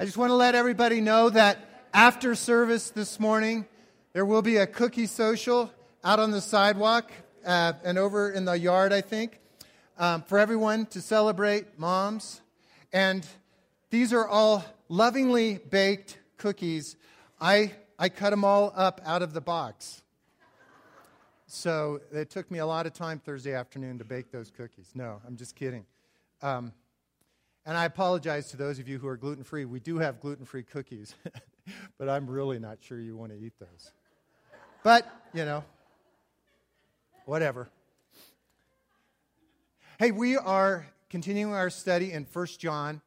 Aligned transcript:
I 0.00 0.04
just 0.04 0.16
want 0.16 0.30
to 0.30 0.36
let 0.36 0.54
everybody 0.54 1.00
know 1.00 1.28
that 1.28 1.58
after 1.92 2.36
service 2.36 2.90
this 2.90 3.18
morning, 3.18 3.66
there 4.12 4.24
will 4.24 4.42
be 4.42 4.58
a 4.58 4.64
cookie 4.64 5.06
social 5.06 5.72
out 6.04 6.20
on 6.20 6.30
the 6.30 6.40
sidewalk 6.40 7.10
uh, 7.44 7.72
and 7.82 7.98
over 7.98 8.30
in 8.30 8.44
the 8.44 8.56
yard, 8.56 8.92
I 8.92 9.00
think, 9.00 9.40
um, 9.98 10.22
for 10.22 10.38
everyone 10.38 10.86
to 10.86 11.00
celebrate 11.00 11.80
moms. 11.80 12.40
And 12.92 13.26
these 13.90 14.12
are 14.12 14.24
all 14.24 14.64
lovingly 14.88 15.58
baked 15.68 16.20
cookies. 16.36 16.94
I, 17.40 17.72
I 17.98 18.08
cut 18.08 18.30
them 18.30 18.44
all 18.44 18.72
up 18.76 19.00
out 19.04 19.22
of 19.22 19.32
the 19.32 19.40
box. 19.40 20.04
So 21.48 22.02
it 22.12 22.30
took 22.30 22.52
me 22.52 22.60
a 22.60 22.66
lot 22.66 22.86
of 22.86 22.92
time 22.92 23.18
Thursday 23.18 23.52
afternoon 23.52 23.98
to 23.98 24.04
bake 24.04 24.30
those 24.30 24.52
cookies. 24.52 24.92
No, 24.94 25.20
I'm 25.26 25.36
just 25.36 25.56
kidding. 25.56 25.86
Um, 26.40 26.72
and 27.68 27.76
I 27.76 27.84
apologize 27.84 28.48
to 28.52 28.56
those 28.56 28.78
of 28.78 28.88
you 28.88 28.98
who 28.98 29.06
are 29.08 29.18
gluten 29.18 29.44
free. 29.44 29.66
We 29.66 29.78
do 29.78 29.98
have 29.98 30.20
gluten 30.20 30.46
free 30.46 30.62
cookies, 30.62 31.14
but 31.98 32.08
I'm 32.08 32.26
really 32.26 32.58
not 32.58 32.78
sure 32.80 32.98
you 32.98 33.14
want 33.14 33.30
to 33.30 33.38
eat 33.38 33.52
those. 33.60 33.92
But, 34.82 35.06
you 35.34 35.44
know, 35.44 35.62
whatever. 37.26 37.68
Hey, 39.98 40.12
we 40.12 40.38
are 40.38 40.86
continuing 41.10 41.52
our 41.52 41.68
study 41.68 42.10
in 42.10 42.26
1 42.32 42.46
John, 42.56 43.02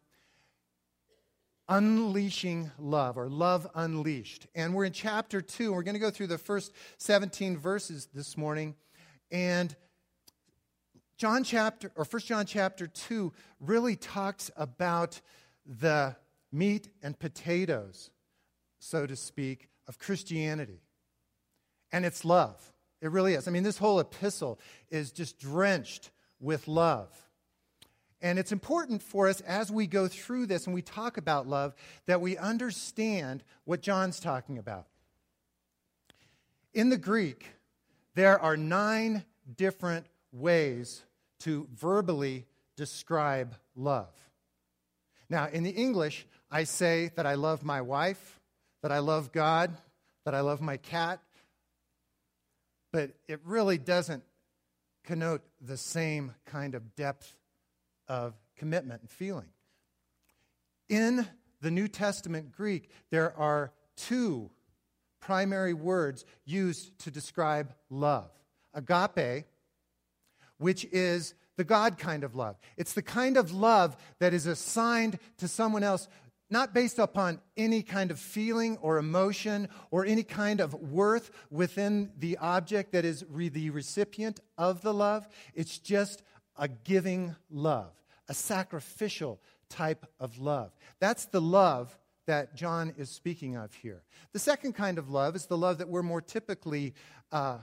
Unleashing 1.68 2.70
Love, 2.78 3.18
or 3.18 3.30
Love 3.30 3.68
Unleashed. 3.74 4.46
And 4.54 4.76
we're 4.76 4.86
in 4.86 4.94
chapter 4.94 5.42
2. 5.42 5.74
We're 5.74 5.82
going 5.82 5.96
to 5.96 6.00
go 6.00 6.12
through 6.12 6.28
the 6.28 6.38
first 6.38 6.72
17 7.00 7.58
verses 7.58 8.10
this 8.14 8.38
morning. 8.38 8.76
And 9.32 9.76
John 11.22 11.44
chapter, 11.44 11.92
or 11.96 12.04
1 12.04 12.22
John 12.24 12.48
chapter 12.48 12.88
2, 12.88 13.32
really 13.60 13.96
talks 13.96 14.50
about 14.58 15.22
the 15.68 16.16
meat 16.52 16.90
and 17.04 17.20
potatoes, 17.20 18.10
so 18.80 19.06
to 19.06 19.16
speak, 19.16 19.70
of 19.88 20.00
Christianity. 20.00 20.82
And 21.92 22.06
it's 22.06 22.26
love. 22.26 22.74
It 23.02 23.12
really 23.12 23.36
is. 23.36 23.48
I 23.48 23.52
mean, 23.52 23.62
this 23.62 23.78
whole 23.78 24.00
epistle 24.00 24.60
is 24.90 25.12
just 25.12 25.38
drenched 25.38 26.10
with 26.40 26.68
love. 26.68 27.16
And 28.20 28.40
it's 28.40 28.52
important 28.52 29.04
for 29.04 29.28
us 29.28 29.42
as 29.42 29.72
we 29.72 29.86
go 29.86 30.08
through 30.08 30.48
this 30.48 30.66
and 30.66 30.74
we 30.74 30.82
talk 30.82 31.18
about 31.18 31.46
love 31.46 31.76
that 32.08 32.20
we 32.20 32.36
understand 32.36 33.44
what 33.66 33.84
John's 33.84 34.20
talking 34.20 34.58
about. 34.58 34.88
In 36.74 36.90
the 36.90 36.98
Greek, 36.98 37.46
there 38.16 38.40
are 38.40 38.58
nine 38.58 39.24
different 39.56 40.08
ways 40.32 41.04
to 41.42 41.68
verbally 41.74 42.46
describe 42.76 43.56
love. 43.76 44.14
Now, 45.30 45.48
in 45.48 45.64
the 45.64 45.72
English, 45.72 46.28
I 46.50 46.66
say 46.66 47.12
that 47.16 47.26
I 47.26 47.36
love 47.36 47.64
my 47.64 47.82
wife, 47.82 48.40
that 48.82 48.92
I 48.92 49.00
love 49.00 49.32
God, 49.32 49.76
that 50.26 50.36
I 50.36 50.42
love 50.42 50.62
my 50.62 50.78
cat, 50.78 51.20
but 52.92 53.12
it 53.28 53.40
really 53.46 53.78
doesn't 53.78 54.24
connote 55.04 55.42
the 55.62 55.78
same 55.78 56.34
kind 56.46 56.76
of 56.76 56.96
depth 56.96 57.38
of 58.08 58.34
commitment 58.58 59.02
and 59.02 59.10
feeling. 59.10 59.48
In 60.90 61.28
the 61.62 61.72
New 61.72 61.88
Testament 61.88 62.52
Greek, 62.52 62.90
there 63.10 63.36
are 63.38 63.72
two 63.96 64.52
primary 65.22 65.74
words 65.74 66.26
used 66.46 66.98
to 67.00 67.12
describe 67.12 67.74
love 67.90 68.30
agape, 68.74 69.46
which 70.62 70.86
is 70.92 71.34
the 71.58 71.64
God 71.64 71.98
kind 71.98 72.24
of 72.24 72.36
love. 72.36 72.58
It's 72.78 72.94
the 72.94 73.02
kind 73.02 73.36
of 73.36 73.52
love 73.52 73.98
that 74.20 74.34
is 74.34 74.46
assigned 74.46 75.20
to 75.38 75.48
someone 75.48 75.84
else, 75.84 76.08
not 76.50 76.74
based 76.74 77.00
upon 77.00 77.40
any 77.58 77.82
kind 77.82 78.12
of 78.12 78.20
feeling 78.20 78.78
or 78.78 78.98
emotion 78.98 79.70
or 79.90 80.06
any 80.06 80.24
kind 80.24 80.60
of 80.60 80.74
worth 80.74 81.32
within 81.50 82.12
the 82.18 82.38
object 82.38 82.92
that 82.92 83.06
is 83.06 83.26
re- 83.30 83.50
the 83.50 83.70
recipient 83.72 84.40
of 84.58 84.82
the 84.82 84.94
love. 84.94 85.28
It's 85.54 85.78
just 85.78 86.24
a 86.58 86.68
giving 86.68 87.36
love, 87.50 87.92
a 88.30 88.34
sacrificial 88.34 89.42
type 89.70 90.06
of 90.20 90.38
love. 90.40 90.76
That's 91.00 91.26
the 91.26 91.42
love 91.42 91.98
that 92.28 92.56
John 92.56 92.94
is 92.98 93.10
speaking 93.10 93.56
of 93.56 93.74
here. 93.74 94.04
The 94.32 94.40
second 94.40 94.74
kind 94.74 94.98
of 94.98 95.10
love 95.10 95.36
is 95.36 95.48
the 95.48 95.58
love 95.58 95.80
that 95.80 95.90
we're 95.90 96.04
more 96.04 96.22
typically 96.22 96.94
uh, 97.32 97.60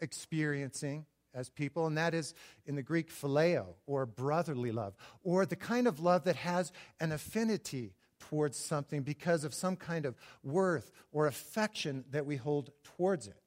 experiencing 0.00 1.06
as 1.34 1.48
people, 1.48 1.86
and 1.86 1.98
that 1.98 2.14
is 2.14 2.34
in 2.66 2.74
the 2.74 2.82
Greek 2.82 3.10
phileo, 3.10 3.74
or 3.86 4.06
brotherly 4.06 4.72
love, 4.72 4.96
or 5.22 5.46
the 5.46 5.56
kind 5.56 5.86
of 5.86 6.00
love 6.00 6.24
that 6.24 6.36
has 6.36 6.72
an 7.00 7.12
affinity 7.12 7.94
towards 8.18 8.56
something 8.56 9.02
because 9.02 9.44
of 9.44 9.54
some 9.54 9.76
kind 9.76 10.06
of 10.06 10.16
worth 10.42 10.90
or 11.12 11.26
affection 11.26 12.04
that 12.10 12.26
we 12.26 12.36
hold 12.36 12.70
towards 12.82 13.26
it. 13.26 13.40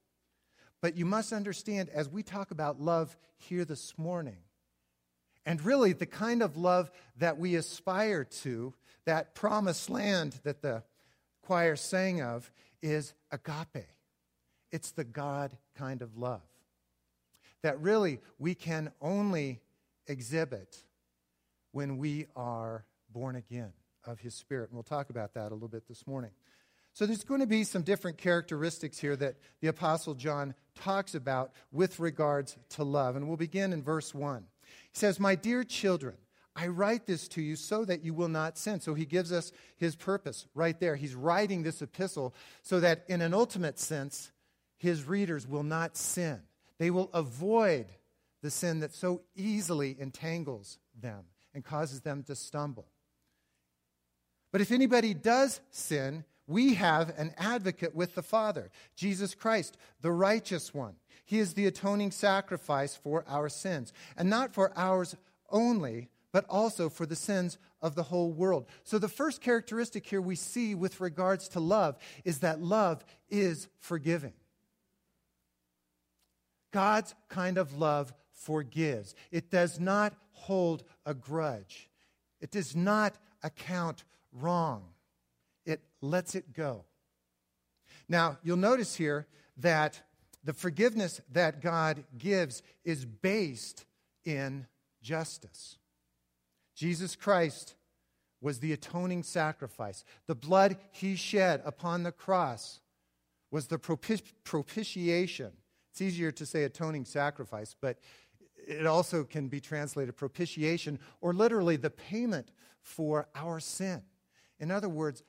But 0.82 0.98
you 0.98 1.06
must 1.06 1.34
understand, 1.34 1.90
as 1.90 2.10
we 2.10 2.24
talk 2.24 2.52
about 2.52 2.82
love 2.82 3.16
here 3.38 3.66
this 3.66 3.98
morning, 3.98 4.38
and 5.46 5.64
really 5.64 5.94
the 5.94 6.06
kind 6.06 6.42
of 6.42 6.58
love 6.58 6.92
that 7.18 7.38
we 7.38 7.56
aspire 7.56 8.24
to, 8.24 8.74
that 9.06 9.36
promised 9.36 9.90
land 9.90 10.40
that 10.44 10.62
the 10.62 10.84
choir 11.42 11.76
sang 11.76 12.22
of, 12.22 12.52
is 12.82 13.14
agape. 13.32 13.88
It's 14.72 14.92
the 14.92 15.04
God 15.04 15.58
kind 15.76 16.02
of 16.02 16.18
love 16.18 16.42
that 17.64 17.80
really 17.80 18.20
we 18.40 18.56
can 18.56 18.92
only 19.02 19.62
exhibit 20.08 20.78
when 21.72 21.98
we 21.98 22.28
are 22.36 22.86
born 23.12 23.36
again 23.36 23.74
of 24.06 24.20
His 24.20 24.34
Spirit. 24.34 24.70
And 24.70 24.76
we'll 24.76 24.84
talk 24.84 25.10
about 25.10 25.34
that 25.36 25.52
a 25.52 25.54
little 25.54 25.68
bit 25.68 25.88
this 25.88 26.06
morning. 26.08 26.32
So 26.94 27.06
there's 27.06 27.24
going 27.24 27.40
to 27.40 27.48
be 27.48 27.64
some 27.64 27.84
different 27.84 28.18
characteristics 28.18 29.00
here 29.00 29.16
that 29.16 29.36
the 29.62 29.70
Apostle 29.70 30.14
John 30.14 30.54
talks 30.76 31.16
about 31.16 31.54
with 31.72 32.00
regards 32.00 32.58
to 32.72 32.84
love. 32.84 33.16
And 33.16 33.28
we'll 33.28 33.38
begin 33.38 33.72
in 33.72 33.82
verse 33.82 34.14
1. 34.14 34.44
He 34.64 34.74
says, 34.92 35.20
My 35.20 35.36
dear 35.36 35.64
children, 35.64 36.16
I 36.54 36.68
write 36.68 37.06
this 37.06 37.30
to 37.30 37.42
you 37.42 37.56
so 37.56 37.86
that 37.86 38.04
you 38.04 38.14
will 38.14 38.28
not 38.28 38.58
sin. 38.58 38.82
So 38.82 38.94
he 38.94 39.06
gives 39.06 39.32
us 39.32 39.54
his 39.78 39.96
purpose 39.96 40.48
right 40.54 40.78
there. 40.80 40.98
He's 40.98 41.16
writing 41.16 41.64
this 41.64 41.82
epistle 41.82 42.36
so 42.62 42.82
that, 42.82 43.06
in 43.08 43.22
an 43.22 43.34
ultimate 43.34 43.80
sense, 43.80 44.32
his 44.78 45.06
readers 45.06 45.48
will 45.48 45.64
not 45.64 45.96
sin. 45.96 46.42
They 46.82 46.90
will 46.90 47.12
avoid 47.14 47.86
the 48.42 48.50
sin 48.50 48.80
that 48.80 48.96
so 48.96 49.22
easily 49.36 49.96
entangles 50.00 50.80
them 51.00 51.26
and 51.54 51.64
causes 51.64 52.02
them 52.02 52.24
to 52.24 52.36
stumble. 52.36 52.88
But 54.52 54.62
if 54.62 54.72
anybody 54.72 55.14
does 55.14 55.62
sin, 55.70 56.24
we 56.48 56.74
have 56.74 57.14
an 57.20 57.36
advocate 57.38 57.94
with 57.94 58.16
the 58.16 58.24
Father, 58.24 58.72
Jesus 58.96 59.36
Christ, 59.36 59.78
the 60.02 60.12
righteous 60.12 60.74
one. 60.74 60.96
He 61.24 61.38
is 61.38 61.54
the 61.54 61.68
atoning 61.68 62.10
sacrifice 62.10 62.96
for 62.96 63.26
our 63.28 63.48
sins, 63.48 63.94
and 64.18 64.28
not 64.28 64.52
for 64.52 64.76
ours 64.76 65.16
only, 65.52 66.10
but 66.32 66.46
also 66.50 66.90
for 66.90 67.06
the 67.06 67.16
sins 67.16 67.60
of 67.84 67.94
the 67.94 68.02
whole 68.02 68.32
world. 68.32 68.66
So, 68.86 68.98
the 68.98 69.08
first 69.08 69.40
characteristic 69.40 70.08
here 70.08 70.20
we 70.20 70.36
see 70.36 70.74
with 70.74 71.00
regards 71.00 71.48
to 71.50 71.60
love 71.60 72.00
is 72.26 72.40
that 72.40 72.60
love 72.60 73.06
is 73.30 73.68
forgiving. 73.78 74.34
God's 76.72 77.14
kind 77.30 77.58
of 77.58 77.78
love 77.78 78.14
forgives, 78.32 79.16
it 79.32 79.52
does 79.52 79.80
not 79.80 80.14
hold 80.32 80.84
a 81.06 81.14
grudge, 81.14 81.90
it 82.40 82.52
does 82.52 82.76
not 82.76 83.16
account 83.44 84.04
wrong, 84.32 84.84
it 85.66 85.82
lets 86.02 86.36
it 86.36 86.54
go. 86.54 86.86
Now, 88.10 88.38
you'll 88.44 88.58
notice 88.58 88.96
here 88.96 89.28
that 89.58 90.02
the 90.44 90.54
forgiveness 90.54 91.22
that 91.32 91.62
God 91.62 92.04
gives 92.18 92.64
is 92.84 93.06
based 93.06 93.86
in 94.26 94.66
justice. 95.02 95.78
Jesus 96.76 97.16
Christ 97.16 97.76
was 98.42 98.60
the 98.60 98.74
atoning 98.74 99.22
sacrifice. 99.24 100.04
The 100.26 100.36
blood 100.36 100.78
he 100.92 101.16
shed 101.16 101.62
upon 101.64 102.04
the 102.04 102.12
cross 102.12 102.82
was 103.52 103.68
the 103.68 103.78
propitiation 103.78 105.52
it's 105.92 106.02
easier 106.02 106.32
to 106.32 106.46
say 106.46 106.64
atoning 106.64 107.06
sacrifice, 107.06 107.76
but 107.80 108.00
it 108.68 108.86
also 108.86 109.24
can 109.24 109.48
be 109.48 109.60
translated 109.60 110.16
propitiation 110.16 111.00
or 111.20 111.34
literally 111.34 111.76
the 111.76 111.90
payment 111.90 112.52
for 112.82 113.28
our 113.36 113.60
sin. 113.60 114.02
In 114.60 114.72
other 114.72 114.90
words, 114.90 115.24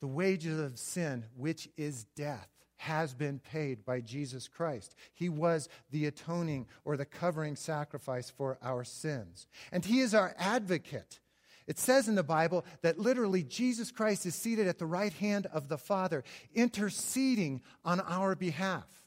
the 0.00 0.06
wages 0.06 0.58
of 0.58 0.78
sin, 0.78 1.24
which 1.36 1.68
is 1.76 2.04
death, 2.16 2.48
has 2.76 3.12
been 3.14 3.38
paid 3.38 3.84
by 3.84 4.00
Jesus 4.00 4.48
Christ. 4.48 4.94
He 5.12 5.28
was 5.28 5.68
the 5.90 6.06
atoning 6.06 6.66
or 6.84 6.96
the 6.96 7.04
covering 7.04 7.54
sacrifice 7.54 8.30
for 8.30 8.58
our 8.62 8.84
sins. 8.84 9.46
And 9.70 9.84
He 9.84 10.00
is 10.00 10.14
our 10.14 10.34
advocate. 10.38 11.20
It 11.66 11.78
says 11.78 12.08
in 12.08 12.14
the 12.14 12.22
Bible 12.22 12.64
that 12.82 12.98
literally 12.98 13.42
Jesus 13.42 13.90
Christ 13.90 14.24
is 14.26 14.34
seated 14.34 14.66
at 14.66 14.78
the 14.78 14.86
right 14.86 15.12
hand 15.12 15.46
of 15.52 15.68
the 15.68 15.78
Father, 15.78 16.24
interceding 16.54 17.60
on 17.84 18.00
our 18.00 18.34
behalf. 18.34 18.99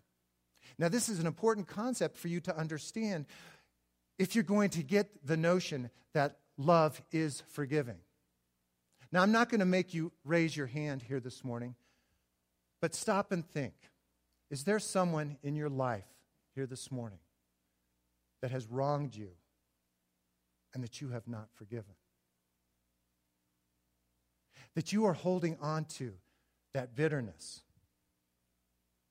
Now, 0.78 0.90
this 0.90 1.10
is 1.10 1.20
an 1.20 1.28
important 1.28 1.68
concept 1.68 2.18
for 2.18 2.28
you 2.28 2.40
to 2.42 2.58
understand 2.58 3.25
if 4.18 4.36
you're 4.36 4.44
going 4.44 4.70
to 4.72 4.84
get 4.84 5.25
the 5.25 5.38
notion 5.38 5.90
that 6.14 6.38
love 6.58 7.02
is 7.12 7.44
forgiving. 7.50 7.98
Now, 9.12 9.22
I'm 9.22 9.31
not 9.31 9.50
going 9.50 9.60
to 9.60 9.66
make 9.66 9.94
you 9.94 10.12
raise 10.24 10.58
your 10.58 10.68
hand 10.68 11.04
here 11.04 11.20
this 11.20 11.44
morning, 11.44 11.75
but 12.81 12.96
stop 12.96 13.31
and 13.31 13.48
think. 13.48 13.74
Is 14.50 14.64
there 14.64 14.80
someone 14.80 15.38
in 15.44 15.56
your 15.56 15.70
life 15.70 16.08
here 16.56 16.66
this 16.66 16.92
morning 16.92 17.20
that 18.42 18.52
has 18.52 18.68
wronged 18.68 19.16
you 19.16 19.30
and 20.74 20.84
that 20.84 21.02
you 21.02 21.10
have 21.10 21.28
not 21.28 21.48
forgiven? 21.54 21.94
That 24.75 24.92
you 24.92 25.06
are 25.06 25.14
holding 25.14 25.58
on 25.62 25.86
to 25.86 26.14
that 26.74 26.96
bitterness, 26.96 27.62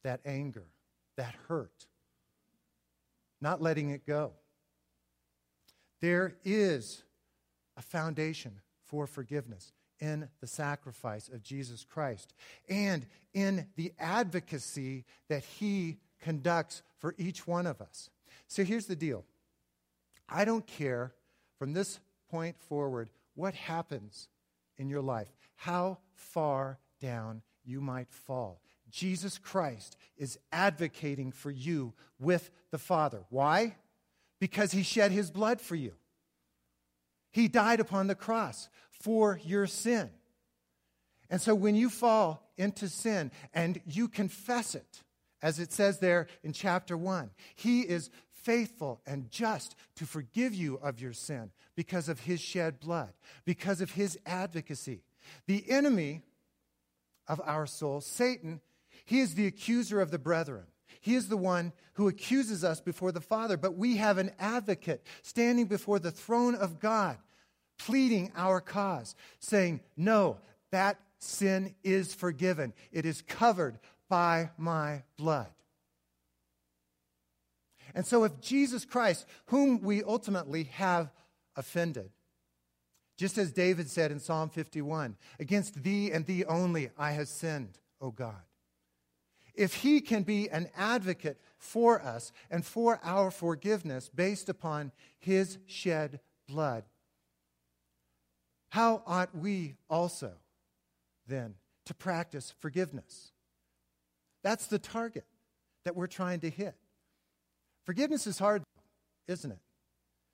that 0.02 0.20
anger, 0.24 0.66
that 1.16 1.34
hurt, 1.48 1.86
not 3.40 3.60
letting 3.60 3.90
it 3.90 4.06
go. 4.06 4.32
There 6.00 6.34
is 6.44 7.02
a 7.76 7.82
foundation 7.82 8.60
for 8.84 9.06
forgiveness 9.06 9.72
in 10.00 10.28
the 10.40 10.46
sacrifice 10.46 11.28
of 11.28 11.42
Jesus 11.42 11.84
Christ 11.84 12.34
and 12.68 13.06
in 13.32 13.66
the 13.76 13.92
advocacy 13.98 15.04
that 15.28 15.44
he 15.44 15.98
conducts 16.20 16.82
for 16.98 17.14
each 17.18 17.46
one 17.46 17.66
of 17.66 17.80
us. 17.80 18.10
So 18.48 18.64
here's 18.64 18.86
the 18.86 18.96
deal 18.96 19.24
I 20.28 20.44
don't 20.44 20.66
care 20.66 21.14
from 21.58 21.72
this 21.72 22.00
point 22.30 22.58
forward 22.58 23.10
what 23.34 23.54
happens 23.54 24.28
in 24.76 24.88
your 24.88 25.02
life, 25.02 25.28
how 25.54 25.98
far 26.14 26.78
down 27.00 27.42
you 27.64 27.80
might 27.80 28.10
fall. 28.10 28.60
Jesus 28.92 29.38
Christ 29.38 29.96
is 30.16 30.38
advocating 30.52 31.32
for 31.32 31.50
you 31.50 31.94
with 32.20 32.50
the 32.70 32.78
Father. 32.78 33.22
Why? 33.30 33.76
Because 34.38 34.70
he 34.72 34.82
shed 34.82 35.10
his 35.10 35.30
blood 35.30 35.60
for 35.60 35.74
you. 35.74 35.94
He 37.30 37.48
died 37.48 37.80
upon 37.80 38.06
the 38.06 38.14
cross 38.14 38.68
for 38.90 39.40
your 39.44 39.66
sin. 39.66 40.10
And 41.30 41.40
so 41.40 41.54
when 41.54 41.74
you 41.74 41.88
fall 41.88 42.52
into 42.58 42.88
sin 42.88 43.32
and 43.54 43.80
you 43.86 44.06
confess 44.08 44.74
it, 44.74 45.02
as 45.40 45.58
it 45.58 45.72
says 45.72 45.98
there 45.98 46.28
in 46.44 46.52
chapter 46.52 46.96
1, 46.96 47.30
He 47.56 47.80
is 47.80 48.10
faithful 48.30 49.00
and 49.06 49.30
just 49.30 49.74
to 49.96 50.04
forgive 50.04 50.54
you 50.54 50.76
of 50.76 51.00
your 51.00 51.14
sin 51.14 51.50
because 51.74 52.10
of 52.10 52.20
His 52.20 52.40
shed 52.40 52.78
blood, 52.78 53.14
because 53.46 53.80
of 53.80 53.92
His 53.92 54.18
advocacy. 54.26 55.02
The 55.46 55.64
enemy 55.70 56.20
of 57.26 57.40
our 57.44 57.66
soul, 57.66 58.02
Satan, 58.02 58.60
he 59.04 59.20
is 59.20 59.34
the 59.34 59.46
accuser 59.46 60.00
of 60.00 60.10
the 60.10 60.18
brethren. 60.18 60.64
He 61.00 61.14
is 61.14 61.28
the 61.28 61.36
one 61.36 61.72
who 61.94 62.08
accuses 62.08 62.62
us 62.62 62.80
before 62.80 63.12
the 63.12 63.20
Father, 63.20 63.56
but 63.56 63.76
we 63.76 63.96
have 63.96 64.18
an 64.18 64.30
advocate 64.38 65.04
standing 65.22 65.66
before 65.66 65.98
the 65.98 66.12
throne 66.12 66.54
of 66.54 66.78
God 66.78 67.18
pleading 67.78 68.30
our 68.36 68.60
cause, 68.60 69.14
saying, 69.40 69.80
No, 69.96 70.38
that 70.70 70.98
sin 71.18 71.74
is 71.82 72.14
forgiven. 72.14 72.72
It 72.92 73.04
is 73.04 73.22
covered 73.22 73.78
by 74.08 74.50
my 74.56 75.02
blood. 75.16 75.48
And 77.94 78.06
so, 78.06 78.24
if 78.24 78.40
Jesus 78.40 78.84
Christ, 78.84 79.26
whom 79.46 79.80
we 79.80 80.02
ultimately 80.02 80.64
have 80.64 81.10
offended, 81.56 82.10
just 83.18 83.36
as 83.38 83.52
David 83.52 83.90
said 83.90 84.10
in 84.10 84.20
Psalm 84.20 84.48
51, 84.48 85.16
against 85.38 85.82
thee 85.82 86.10
and 86.10 86.24
thee 86.24 86.44
only 86.44 86.90
I 86.96 87.12
have 87.12 87.28
sinned, 87.28 87.78
O 88.00 88.10
God. 88.10 88.40
If 89.54 89.74
he 89.74 90.00
can 90.00 90.22
be 90.22 90.48
an 90.48 90.68
advocate 90.76 91.40
for 91.58 92.00
us 92.00 92.32
and 92.50 92.64
for 92.64 92.98
our 93.02 93.30
forgiveness 93.30 94.10
based 94.14 94.48
upon 94.48 94.92
his 95.18 95.58
shed 95.66 96.20
blood, 96.48 96.84
how 98.70 99.02
ought 99.06 99.36
we 99.36 99.76
also 99.90 100.32
then 101.26 101.54
to 101.86 101.94
practice 101.94 102.54
forgiveness? 102.58 103.32
That's 104.42 104.66
the 104.66 104.78
target 104.78 105.26
that 105.84 105.94
we're 105.94 106.06
trying 106.06 106.40
to 106.40 106.50
hit. 106.50 106.74
Forgiveness 107.84 108.26
is 108.26 108.38
hard, 108.38 108.62
isn't 109.28 109.50
it? 109.50 109.58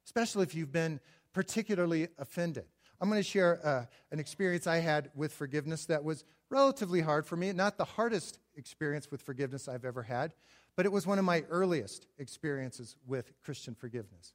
Especially 0.07 0.45
if 0.45 0.55
you've 0.55 0.73
been 0.73 1.01
particularly 1.33 2.09
offended. 2.19 2.65
I'm 3.01 3.09
going 3.09 3.21
to 3.21 3.29
share 3.29 3.61
uh, 3.65 3.85
an 4.11 4.19
experience 4.19 4.67
I 4.67 4.79
had 4.79 5.11
with 5.15 5.33
forgiveness 5.33 5.87
that 5.87 6.03
was 6.03 6.25
relatively 6.51 7.01
hard 7.01 7.27
for 7.27 7.37
me. 7.37 7.53
Not 7.53 7.77
the 7.77 7.85
hardest 7.85 8.39
experience 8.57 9.11
with 9.11 9.23
forgiveness 9.23 9.69
I've 9.69 9.85
ever 9.85 10.03
had, 10.03 10.33
but 10.77 10.87
it 10.87 10.93
was 10.93 11.07
one 11.07 11.19
of 11.19 11.25
my 11.25 11.45
earliest 11.51 12.07
experiences 12.19 12.97
with 13.07 13.33
Christian 13.43 13.75
forgiveness. 13.75 14.35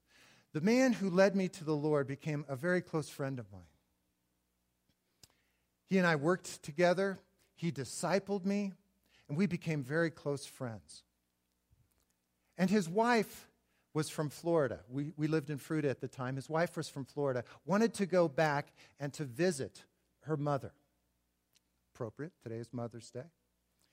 The 0.53 0.61
man 0.61 0.93
who 0.93 1.09
led 1.09 1.35
me 1.35 1.49
to 1.49 1.63
the 1.63 1.75
Lord 1.75 2.07
became 2.07 2.45
a 2.47 2.55
very 2.55 2.81
close 2.81 3.09
friend 3.09 3.39
of 3.39 3.51
mine. 3.51 3.61
He 5.87 5.97
and 5.97 6.07
I 6.07 6.15
worked 6.15 6.63
together. 6.63 7.19
He 7.55 7.71
discipled 7.71 8.45
me, 8.45 8.73
and 9.27 9.37
we 9.37 9.45
became 9.45 9.83
very 9.83 10.11
close 10.11 10.45
friends. 10.45 11.03
And 12.57 12.69
his 12.69 12.87
wife 12.87 13.49
was 13.93 14.09
from 14.09 14.29
Florida. 14.29 14.79
We, 14.89 15.13
we 15.17 15.27
lived 15.27 15.49
in 15.49 15.59
Fruita 15.59 15.89
at 15.89 16.01
the 16.01 16.07
time. 16.07 16.35
His 16.35 16.49
wife 16.49 16.77
was 16.77 16.89
from 16.89 17.05
Florida, 17.05 17.43
wanted 17.65 17.93
to 17.95 18.05
go 18.05 18.27
back 18.27 18.73
and 18.99 19.13
to 19.13 19.23
visit 19.23 19.83
her 20.21 20.37
mother. 20.37 20.73
Appropriate, 21.93 22.31
today 22.41 22.55
is 22.55 22.69
Mother's 22.73 23.11
Day. 23.11 23.25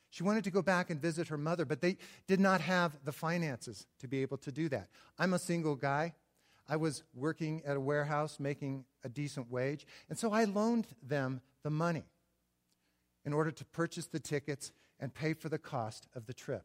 She 0.08 0.22
wanted 0.22 0.44
to 0.44 0.50
go 0.50 0.62
back 0.62 0.88
and 0.88 1.00
visit 1.00 1.28
her 1.28 1.36
mother, 1.36 1.66
but 1.66 1.82
they 1.82 1.98
did 2.26 2.40
not 2.40 2.62
have 2.62 2.96
the 3.04 3.12
finances 3.12 3.86
to 3.98 4.08
be 4.08 4.22
able 4.22 4.38
to 4.38 4.50
do 4.50 4.70
that. 4.70 4.88
I'm 5.18 5.34
a 5.34 5.38
single 5.38 5.76
guy. 5.76 6.14
I 6.66 6.76
was 6.76 7.02
working 7.14 7.62
at 7.66 7.76
a 7.76 7.80
warehouse 7.80 8.40
making 8.40 8.86
a 9.04 9.10
decent 9.10 9.50
wage, 9.50 9.86
and 10.08 10.18
so 10.18 10.32
I 10.32 10.44
loaned 10.44 10.86
them 11.02 11.42
the 11.62 11.70
money 11.70 12.04
in 13.26 13.34
order 13.34 13.50
to 13.50 13.64
purchase 13.66 14.06
the 14.06 14.18
tickets 14.18 14.72
and 14.98 15.12
pay 15.12 15.34
for 15.34 15.50
the 15.50 15.58
cost 15.58 16.06
of 16.14 16.26
the 16.26 16.32
trip, 16.34 16.64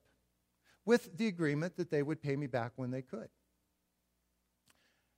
with 0.86 1.18
the 1.18 1.28
agreement 1.28 1.76
that 1.76 1.92
they 1.92 2.02
would 2.02 2.22
pay 2.22 2.38
me 2.38 2.48
back 2.48 2.72
when 2.78 2.92
they 2.92 3.02
could. 3.02 3.28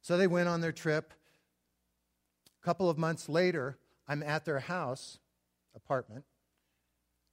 So 0.01 0.17
they 0.17 0.27
went 0.27 0.49
on 0.49 0.61
their 0.61 0.71
trip. 0.71 1.13
A 2.61 2.65
couple 2.65 2.89
of 2.89 2.97
months 2.97 3.29
later, 3.29 3.77
I'm 4.07 4.23
at 4.23 4.45
their 4.45 4.59
house, 4.59 5.19
apartment, 5.77 6.25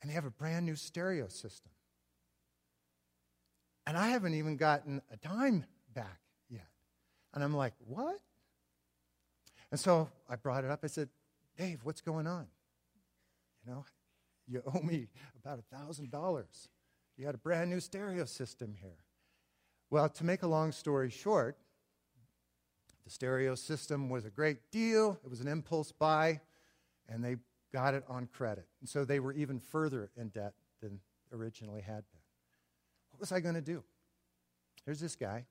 and 0.00 0.10
they 0.10 0.14
have 0.14 0.24
a 0.24 0.30
brand 0.30 0.64
new 0.64 0.76
stereo 0.76 1.26
system. 1.26 1.72
And 3.86 3.96
I 3.98 4.08
haven't 4.08 4.34
even 4.34 4.56
gotten 4.56 5.02
a 5.12 5.16
dime 5.16 5.64
back 5.92 6.20
yet. 6.48 6.68
And 7.34 7.42
I'm 7.42 7.54
like, 7.54 7.74
what? 7.86 8.20
And 9.70 9.80
so 9.80 10.08
I 10.28 10.36
brought 10.36 10.64
it 10.64 10.70
up. 10.70 10.80
I 10.84 10.86
said, 10.86 11.08
Dave, 11.56 11.80
what's 11.82 12.00
going 12.00 12.26
on? 12.26 12.46
You 13.64 13.72
know, 13.72 13.84
you 14.46 14.62
owe 14.72 14.80
me 14.80 15.08
about 15.42 15.58
a 15.58 15.74
$1,000. 15.74 16.44
You 17.16 17.24
got 17.24 17.34
a 17.34 17.38
brand 17.38 17.70
new 17.70 17.80
stereo 17.80 18.24
system 18.24 18.74
here. 18.80 19.04
Well, 19.90 20.08
to 20.08 20.24
make 20.24 20.42
a 20.42 20.46
long 20.46 20.72
story 20.72 21.10
short, 21.10 21.56
the 23.04 23.10
stereo 23.10 23.54
system 23.54 24.08
was 24.08 24.24
a 24.24 24.30
great 24.30 24.70
deal. 24.70 25.18
It 25.24 25.30
was 25.30 25.40
an 25.40 25.48
impulse 25.48 25.92
buy, 25.92 26.40
and 27.08 27.22
they 27.22 27.36
got 27.74 27.92
it 27.92 28.04
on 28.08 28.28
credit. 28.32 28.66
And 28.80 28.88
so 28.88 29.04
they 29.04 29.18
were 29.18 29.32
even 29.32 29.58
further 29.58 30.10
in 30.16 30.28
debt 30.28 30.54
than 30.80 31.00
originally 31.32 31.80
had 31.80 32.04
been. 32.12 32.20
What 33.10 33.20
was 33.20 33.32
I 33.32 33.40
going 33.40 33.56
to 33.56 33.60
do? 33.60 33.82
Here's 34.86 35.00
this 35.00 35.16
guy, 35.16 35.46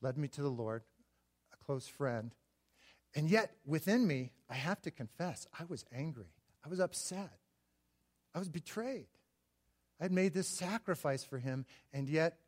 led 0.00 0.16
me 0.16 0.28
to 0.28 0.42
the 0.42 0.50
Lord, 0.50 0.82
a 1.52 1.64
close 1.64 1.88
friend, 1.88 2.32
and 3.16 3.28
yet, 3.30 3.52
within 3.64 4.06
me, 4.06 4.32
I 4.50 4.54
have 4.54 4.80
to 4.82 4.90
confess, 4.90 5.46
I 5.58 5.64
was 5.68 5.84
angry. 5.94 6.32
I 6.64 6.68
was 6.68 6.80
upset. 6.80 7.38
I 8.34 8.38
was 8.38 8.48
betrayed. 8.48 9.06
I 10.00 10.04
had 10.04 10.12
made 10.12 10.34
this 10.34 10.56
sacrifice 10.58 11.24
for 11.24 11.38
him, 11.38 11.64
and 11.92 12.08
yet 12.08 12.38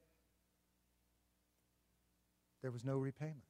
there 2.63 2.73
was 2.73 2.85
no 2.85 2.99
repayment. 2.99 3.45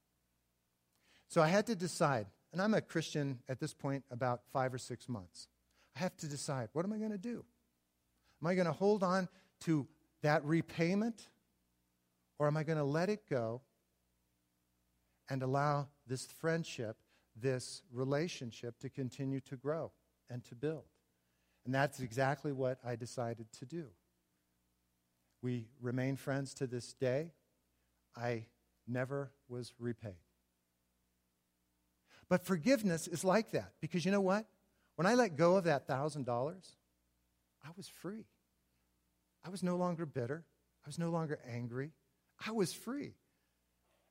So 1.29 1.41
I 1.41 1.49
had 1.49 1.67
to 1.67 1.75
decide, 1.75 2.27
and 2.53 2.61
I'm 2.61 2.75
a 2.75 2.83
Christian 2.83 3.41
at 3.49 3.61
this 3.61 3.73
point 3.73 4.05
about 4.11 4.43
five 4.53 4.75
or 4.75 4.79
six 4.79 5.09
months. 5.09 5.49
I 5.97 6.01
have 6.01 6.17
to 6.19 6.29
decide, 6.29 6.69
what 6.73 6.85
am 6.85 6.93
I 6.93 6.99
going 6.99 7.13
to 7.13 7.19
do? 7.19 7.45
Am 8.43 8.47
I 8.47 8.55
going 8.55 8.67
to 8.67 8.73
hold 8.73 9.03
on 9.03 9.29
to 9.61 9.87
that 10.23 10.45
repayment, 10.45 11.29
or 12.39 12.47
am 12.47 12.57
I 12.57 12.63
going 12.63 12.79
to 12.79 12.85
let 12.85 13.09
it 13.09 13.29
go 13.29 13.63
and 15.31 15.43
allow 15.43 15.89
this 16.07 16.27
friendship 16.27 16.97
this 17.41 17.83
relationship 17.93 18.79
to 18.81 18.89
continue 18.89 19.41
to 19.41 19.57
grow 19.57 19.93
and 20.31 20.45
to 20.45 20.55
build. 20.55 20.85
And 21.65 21.75
that's 21.75 22.01
exactly 22.01 22.53
what 22.53 22.79
I 22.85 22.97
decided 22.97 23.47
to 23.59 23.67
do. 23.67 23.87
We 25.43 25.67
remain 25.81 26.17
friends 26.17 26.55
to 26.55 26.67
this 26.67 26.95
day. 26.95 27.33
I 28.17 28.47
never 28.89 29.31
was 29.49 29.75
repaid. 29.79 30.15
But 32.29 32.45
forgiveness 32.45 33.07
is 33.07 33.25
like 33.25 33.51
that 33.53 33.73
because 33.81 34.05
you 34.05 34.11
know 34.11 34.21
what? 34.21 34.47
When 34.97 35.07
I 35.07 35.15
let 35.15 35.37
go 35.37 35.57
of 35.57 35.65
that 35.65 35.87
$1,000, 35.87 36.27
I 37.65 37.69
was 37.77 37.89
free. 37.89 38.25
I 39.45 39.51
was 39.51 39.63
no 39.63 39.77
longer 39.77 40.07
bitter. 40.07 40.45
I 40.85 40.89
was 40.89 40.99
no 40.99 41.11
longer 41.11 41.39
angry. 41.51 41.93
I 42.45 42.53
was 42.53 42.73
free. 42.73 43.15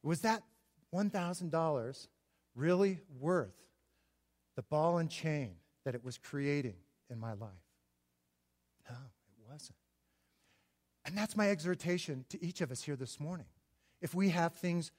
Was 0.04 0.22
that 0.22 0.44
$1,000 0.94 2.08
really 2.56 3.00
worth 3.20 3.56
the 4.56 4.64
ball 4.64 4.98
and 4.98 5.10
chain 5.10 5.56
that 5.84 5.96
it 5.96 6.04
was 6.04 6.18
creating 6.18 6.76
in 7.10 7.20
my 7.20 7.34
life. 7.34 7.52
No, 8.90 8.96
it 8.96 9.52
wasn't. 9.52 9.78
And 11.06 11.18
that's 11.18 11.36
my 11.36 11.50
exhortation 11.52 12.26
to 12.30 12.44
each 12.44 12.62
of 12.62 12.72
us 12.72 12.82
here 12.82 12.96
this 12.96 13.20
morning. 13.20 13.46
If 14.02 14.16
we 14.16 14.30
have 14.30 14.54
things 14.54 14.92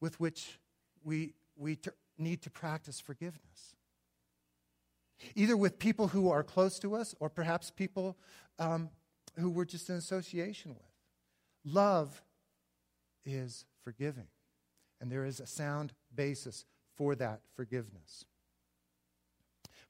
with 0.00 0.18
which 0.20 0.58
we, 1.02 1.34
we 1.56 1.76
t- 1.76 1.90
need 2.18 2.42
to 2.42 2.50
practice 2.50 3.00
forgiveness, 3.00 3.74
either 5.34 5.56
with 5.56 5.78
people 5.78 6.08
who 6.08 6.30
are 6.30 6.42
close 6.42 6.78
to 6.80 6.94
us 6.94 7.14
or 7.20 7.28
perhaps 7.28 7.70
people 7.70 8.16
um, 8.58 8.90
who 9.38 9.50
we're 9.50 9.64
just 9.64 9.90
in 9.90 9.96
association 9.96 10.74
with. 10.74 11.72
Love 11.72 12.22
is 13.24 13.64
forgiving, 13.82 14.26
and 15.00 15.10
there 15.10 15.24
is 15.24 15.40
a 15.40 15.46
sound 15.46 15.92
basis 16.14 16.64
for 16.96 17.14
that 17.14 17.40
forgiveness. 17.54 18.24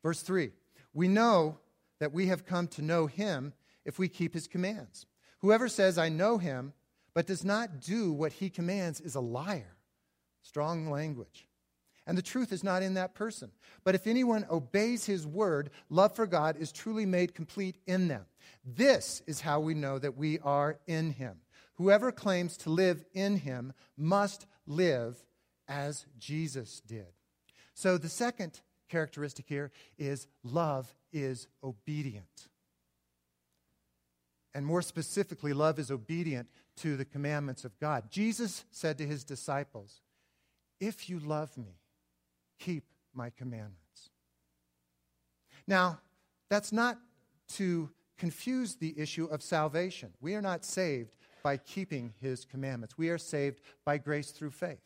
Verse 0.03 0.23
3 0.23 0.53
We 0.93 1.09
know 1.09 1.59
that 1.99 2.13
we 2.13 2.27
have 2.27 2.47
come 2.47 2.69
to 2.69 2.83
know 2.83 3.07
him 3.07 3.53
if 3.85 3.99
we 3.99 4.09
keep 4.09 4.35
his 4.35 4.47
commands. 4.47 5.07
Whoever 5.39 5.69
says, 5.69 5.99
I 5.99 6.09
know 6.09 6.39
him, 6.39 6.73
but 7.15 7.27
does 7.27 7.45
not 7.45 7.81
do 7.81 8.13
what 8.13 8.35
he 8.35 8.51
commands 8.51 9.01
is 9.01 9.15
a 9.15 9.21
liar. 9.21 9.77
Strong 10.43 10.91
language. 10.91 11.47
And 12.07 12.19
the 12.19 12.23
truth 12.23 12.53
is 12.53 12.63
not 12.63 12.83
in 12.83 12.95
that 12.95 13.15
person. 13.15 13.51
But 13.83 13.95
if 13.95 14.07
anyone 14.07 14.47
obeys 14.51 15.07
his 15.07 15.27
word, 15.27 15.71
love 15.89 16.15
for 16.15 16.27
God 16.27 16.57
is 16.59 16.71
truly 16.71 17.07
made 17.07 17.35
complete 17.35 17.79
in 17.87 18.09
them. 18.09 18.27
This 18.65 19.23
is 19.27 19.41
how 19.41 19.61
we 19.61 19.75
know 19.75 19.99
that 19.99 20.17
we 20.17 20.39
are 20.41 20.79
in 20.87 21.13
him. 21.13 21.39
Whoever 21.77 22.13
claims 22.13 22.57
to 22.59 22.71
live 22.71 23.05
in 23.15 23.37
him 23.37 23.73
must 23.97 24.47
live 24.67 25.17
as 25.67 26.07
Jesus 26.19 26.81
did. 26.87 27.07
So 27.75 27.99
the 27.99 28.09
second 28.09 28.61
characteristic 28.89 29.47
here 29.49 29.73
is 29.99 30.27
love 30.43 30.95
is 31.13 31.49
obedient. 31.63 32.49
And 34.55 34.65
more 34.65 34.83
specifically, 34.83 35.53
love 35.53 35.81
is 35.81 35.91
obedient 35.91 36.49
to 36.77 36.97
the 36.97 37.05
commandments 37.05 37.65
of 37.65 37.79
God. 37.81 38.05
Jesus 38.11 38.65
said 38.71 38.99
to 38.99 39.07
his 39.07 39.25
disciples, 39.25 40.01
If 40.79 41.11
you 41.11 41.19
love 41.19 41.59
me, 41.59 41.81
keep 42.59 42.85
my 43.15 43.31
commandments. 43.31 44.11
Now, 45.67 46.01
that's 46.51 46.73
not 46.73 46.99
to 47.55 47.91
confuse 48.19 48.77
the 48.77 48.95
issue 48.99 49.27
of 49.27 49.43
salvation. 49.43 50.13
We 50.21 50.35
are 50.35 50.43
not 50.43 50.65
saved 50.65 51.17
by 51.43 51.59
keeping 51.59 52.15
his 52.21 52.45
commandments, 52.45 52.97
we 52.97 53.11
are 53.11 53.19
saved 53.19 53.61
by 53.85 53.99
grace 53.99 54.31
through 54.31 54.51
faith. 54.51 54.81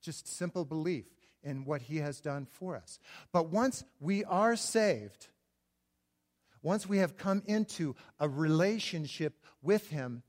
Just 0.00 0.28
simple 0.28 0.64
belief 0.64 1.06
in 1.42 1.64
what 1.64 1.82
he 1.82 1.96
has 1.96 2.20
done 2.20 2.46
for 2.46 2.76
us. 2.76 3.00
But 3.32 3.50
once 3.50 3.82
we 3.98 4.24
are 4.24 4.54
saved, 4.54 5.28
once 6.62 6.88
we 6.88 6.98
have 6.98 7.16
come 7.16 7.42
into 7.46 7.96
a 8.20 8.28
relationship 8.28 9.40
with 9.62 9.90
him, 9.90 10.22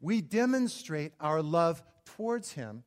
we 0.00 0.20
demonstrate 0.20 1.12
our 1.20 1.42
love 1.42 1.82
towards 2.04 2.52
him 2.52 2.82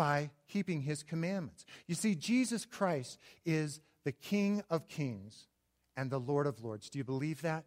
by 0.00 0.30
keeping 0.48 0.80
his 0.80 1.02
commandments. 1.02 1.66
You 1.86 1.94
see, 1.94 2.14
Jesus 2.14 2.64
Christ 2.64 3.18
is 3.44 3.82
the 4.06 4.12
King 4.12 4.62
of 4.70 4.88
kings 4.88 5.46
and 5.94 6.10
the 6.10 6.18
Lord 6.18 6.46
of 6.46 6.64
lords. 6.64 6.88
Do 6.88 6.96
you 6.96 7.04
believe 7.04 7.42
that? 7.42 7.66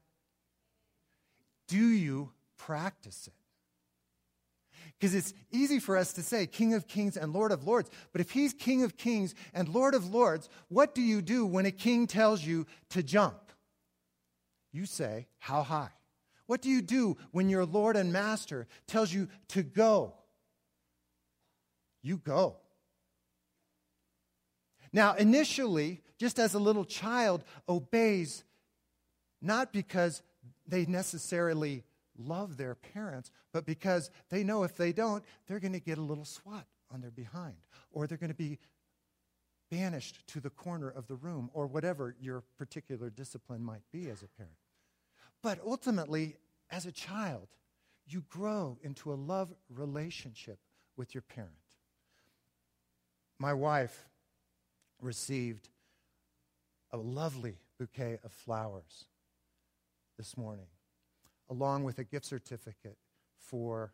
Do 1.68 1.78
you 1.78 2.32
practice 2.58 3.28
it? 3.28 3.34
Because 4.98 5.14
it's 5.14 5.36
easy 5.52 5.78
for 5.78 5.96
us 5.96 6.12
to 6.14 6.24
say 6.24 6.48
King 6.48 6.74
of 6.74 6.88
Kings 6.88 7.18
and 7.18 7.34
Lord 7.34 7.52
of 7.52 7.68
Lords. 7.68 7.92
But 8.12 8.22
if 8.22 8.32
he's 8.32 8.52
King 8.52 8.82
of 8.82 8.98
Kings 8.98 9.36
and 9.54 9.70
Lord 9.70 9.94
of 9.94 10.12
Lords, 10.12 10.50
what 10.70 10.96
do 10.96 11.04
you 11.04 11.22
do 11.22 11.46
when 11.46 11.68
a 11.68 11.72
king 11.72 12.08
tells 12.08 12.44
you 12.44 12.66
to 12.90 13.04
jump? 13.04 13.52
You 14.72 14.88
say, 14.88 15.28
How 15.38 15.62
high? 15.62 15.92
What 16.48 16.64
do 16.64 16.70
you 16.70 16.82
do 16.82 17.16
when 17.30 17.48
your 17.48 17.64
Lord 17.64 17.96
and 17.96 18.12
Master 18.12 18.66
tells 18.88 19.14
you 19.14 19.28
to 19.50 19.62
go? 19.62 20.16
You 22.04 22.18
go. 22.18 22.58
Now, 24.92 25.16
initially, 25.16 26.02
just 26.20 26.38
as 26.38 26.54
a 26.54 26.60
little 26.60 26.86
child 26.86 27.44
obeys, 27.68 28.44
not 29.42 29.74
because 29.74 30.22
they 30.68 30.86
necessarily 30.86 31.84
love 32.18 32.58
their 32.58 32.76
parents, 32.76 33.32
but 33.52 33.66
because 33.66 34.12
they 34.30 34.44
know 34.44 34.64
if 34.64 34.78
they 34.78 34.94
don't, 34.94 35.24
they're 35.48 35.60
going 35.60 35.74
to 35.74 35.80
get 35.80 35.98
a 35.98 36.02
little 36.02 36.26
swat 36.26 36.68
on 36.92 37.02
their 37.02 37.12
behind, 37.12 37.56
or 37.92 38.06
they're 38.06 38.20
going 38.20 38.30
to 38.30 38.36
be 38.36 38.60
banished 39.72 40.26
to 40.28 40.40
the 40.40 40.52
corner 40.52 40.90
of 40.90 41.08
the 41.08 41.16
room, 41.16 41.50
or 41.54 41.66
whatever 41.66 42.16
your 42.22 42.44
particular 42.60 43.10
discipline 43.10 43.64
might 43.64 43.82
be 43.92 44.10
as 44.10 44.22
a 44.22 44.28
parent. 44.28 44.54
But 45.42 45.60
ultimately, 45.66 46.36
as 46.70 46.86
a 46.86 46.92
child, 46.92 47.48
you 48.06 48.24
grow 48.30 48.78
into 48.84 49.12
a 49.12 49.16
love 49.16 49.52
relationship 49.70 50.60
with 50.96 51.16
your 51.16 51.24
parent. 51.24 51.63
My 53.44 53.54
wife 53.54 54.06
received 55.02 55.68
a 56.94 56.98
lovely 56.98 57.58
bouquet 57.78 58.18
of 58.24 58.32
flowers 58.32 59.04
this 60.18 60.38
morning, 60.38 60.68
along 61.50 61.84
with 61.84 62.00
a 62.00 62.06
gift 62.06 62.26
certificate 62.26 62.98
for 63.36 63.92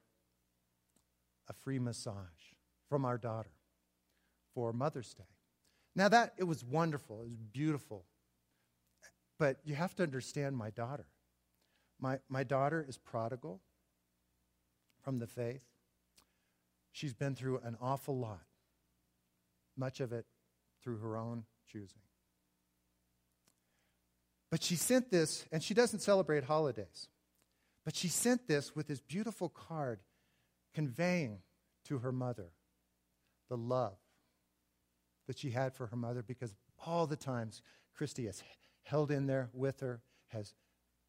a 1.49 1.53
free 1.53 1.79
massage 1.79 2.53
from 2.87 3.05
our 3.05 3.17
daughter 3.17 3.49
for 4.53 4.71
Mother's 4.71 5.15
Day. 5.15 5.23
Now, 5.95 6.09
that 6.09 6.35
it 6.37 6.43
was 6.43 6.63
wonderful, 6.63 7.21
it 7.21 7.25
was 7.25 7.35
beautiful. 7.35 8.05
But 9.39 9.57
you 9.65 9.73
have 9.73 9.95
to 9.95 10.03
understand 10.03 10.57
my 10.57 10.69
daughter. 10.69 11.07
My, 11.99 12.19
my 12.29 12.43
daughter 12.43 12.85
is 12.87 12.99
prodigal 12.99 13.61
from 15.01 15.17
the 15.17 15.25
faith. 15.25 15.65
She's 16.91 17.15
been 17.15 17.33
through 17.33 17.61
an 17.63 17.77
awful 17.81 18.15
lot 18.15 18.43
much 19.79 19.99
of 20.01 20.11
it 20.11 20.25
through 20.83 20.97
her 20.97 21.17
own 21.17 21.45
choosing. 21.71 22.01
But 24.51 24.63
she 24.63 24.75
sent 24.75 25.11
this, 25.11 25.45
and 25.51 25.63
she 25.63 25.73
doesn't 25.73 25.99
celebrate 25.99 26.43
holidays, 26.43 27.07
but 27.85 27.95
she 27.95 28.07
sent 28.07 28.47
this 28.47 28.75
with 28.75 28.87
this 28.87 28.99
beautiful 28.99 29.49
card 29.49 29.99
conveying 30.73 31.39
to 31.85 31.99
her 31.99 32.11
mother 32.11 32.51
the 33.49 33.57
love 33.57 33.97
that 35.27 35.37
she 35.37 35.51
had 35.51 35.73
for 35.73 35.87
her 35.87 35.95
mother 35.95 36.23
because 36.23 36.55
all 36.85 37.05
the 37.05 37.15
times 37.15 37.61
Christy 37.95 38.25
has 38.25 38.43
held 38.83 39.11
in 39.11 39.27
there 39.27 39.49
with 39.53 39.79
her, 39.81 40.01
has 40.29 40.53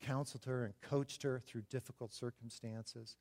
counseled 0.02 0.44
her 0.44 0.64
and 0.64 0.74
coached 0.82 1.22
her 1.22 1.40
through 1.46 1.62
difficult 1.70 2.12
circumstances. 2.12 3.16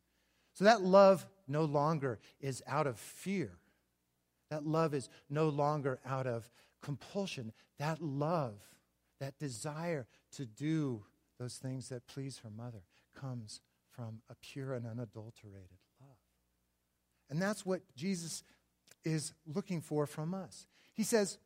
So 0.53 0.65
that 0.65 0.81
love 0.81 1.25
no 1.47 1.63
longer 1.63 2.19
is 2.41 2.61
out 2.67 2.87
of 2.87 2.97
fear 2.97 3.57
that 4.49 4.65
love 4.65 4.93
is 4.93 5.09
no 5.29 5.49
longer 5.49 5.99
out 6.05 6.27
of 6.27 6.49
compulsion. 6.81 7.53
That 7.77 8.01
love, 8.01 8.55
that 9.19 9.37
desire 9.37 10.07
to 10.33 10.45
do 10.45 11.03
those 11.39 11.55
things 11.57 11.89
that 11.89 12.07
please 12.07 12.39
her 12.43 12.49
mother, 12.49 12.83
comes 13.15 13.61
from 13.91 14.21
a 14.29 14.35
pure 14.35 14.73
and 14.73 14.85
unadulterated 14.85 15.77
love. 15.99 16.09
And 17.29 17.41
that's 17.41 17.65
what 17.65 17.81
Jesus 17.95 18.43
is 19.03 19.33
looking 19.45 19.81
for 19.81 20.05
from 20.05 20.33
us. 20.33 20.65
He 20.93 21.03
says, 21.03 21.37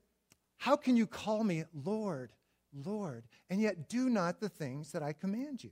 How 0.58 0.76
can 0.76 0.96
you 0.96 1.08
call 1.08 1.44
me 1.44 1.64
Lord, 1.74 2.32
Lord, 2.74 3.24
and 3.50 3.62
yet 3.62 3.90
do 3.90 4.10
not 4.10 4.40
the 4.40 4.50
things 4.50 4.92
that 4.92 5.04
I 5.04 5.14
command 5.14 5.64
you? 5.64 5.72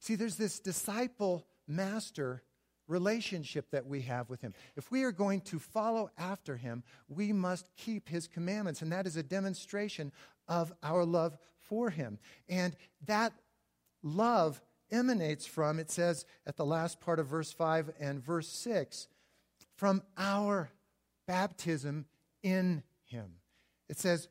See, 0.00 0.14
there's 0.14 0.36
this 0.36 0.60
disciple 0.60 1.46
master 1.66 2.42
relationship 2.88 3.70
that 3.70 3.86
we 3.86 4.02
have 4.02 4.28
with 4.28 4.40
Him. 4.40 4.54
If 4.76 4.90
we 4.90 5.04
are 5.04 5.12
going 5.12 5.42
to 5.42 5.58
follow 5.58 6.10
after 6.18 6.56
Him, 6.56 6.82
we 7.08 7.32
must 7.32 7.70
keep 7.76 8.08
His 8.08 8.26
commandments, 8.26 8.82
and 8.82 8.90
that 8.90 9.06
is 9.06 9.16
a 9.16 9.22
demonstration 9.22 10.10
of 10.48 10.72
our 10.82 11.04
love 11.04 11.36
for 11.60 11.90
Him. 11.90 12.18
And 12.48 12.74
that 13.06 13.32
love 14.02 14.60
emanates 14.90 15.46
from, 15.46 15.78
it 15.78 15.90
says 15.90 16.24
at 16.46 16.56
the 16.56 16.64
last 16.64 17.00
part 17.00 17.20
of 17.20 17.26
verse 17.26 17.52
5 17.52 17.90
and 18.00 18.24
verse 18.24 18.48
6, 18.48 19.08
from 19.76 20.02
our 20.16 20.70
baptism 21.26 22.06
in 22.42 22.82
Him. 23.04 23.34
It 23.88 23.98
says, 23.98 24.28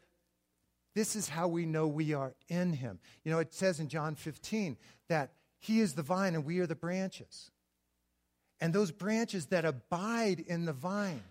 this 0.95 1.15
is 1.15 1.29
how 1.29 1.47
we 1.47 1.67
know 1.67 1.87
we 1.87 2.13
are 2.13 2.33
in 2.49 2.73
Him. 2.73 2.99
You 3.23 3.31
know, 3.31 3.37
it 3.37 3.53
says 3.53 3.79
in 3.79 3.87
John 3.87 4.15
15 4.15 4.77
that 5.09 5.31
He 5.59 5.79
is 5.79 5.93
the 5.93 6.01
vine 6.01 6.33
and 6.33 6.43
we 6.43 6.57
are 6.57 6.65
the 6.65 6.75
branches. 6.75 7.51
And 8.59 8.73
those 8.73 8.91
branches 8.91 9.47
that 9.47 9.65
abide 9.65 10.39
in 10.39 10.65
the 10.65 10.73
vine 10.73 11.23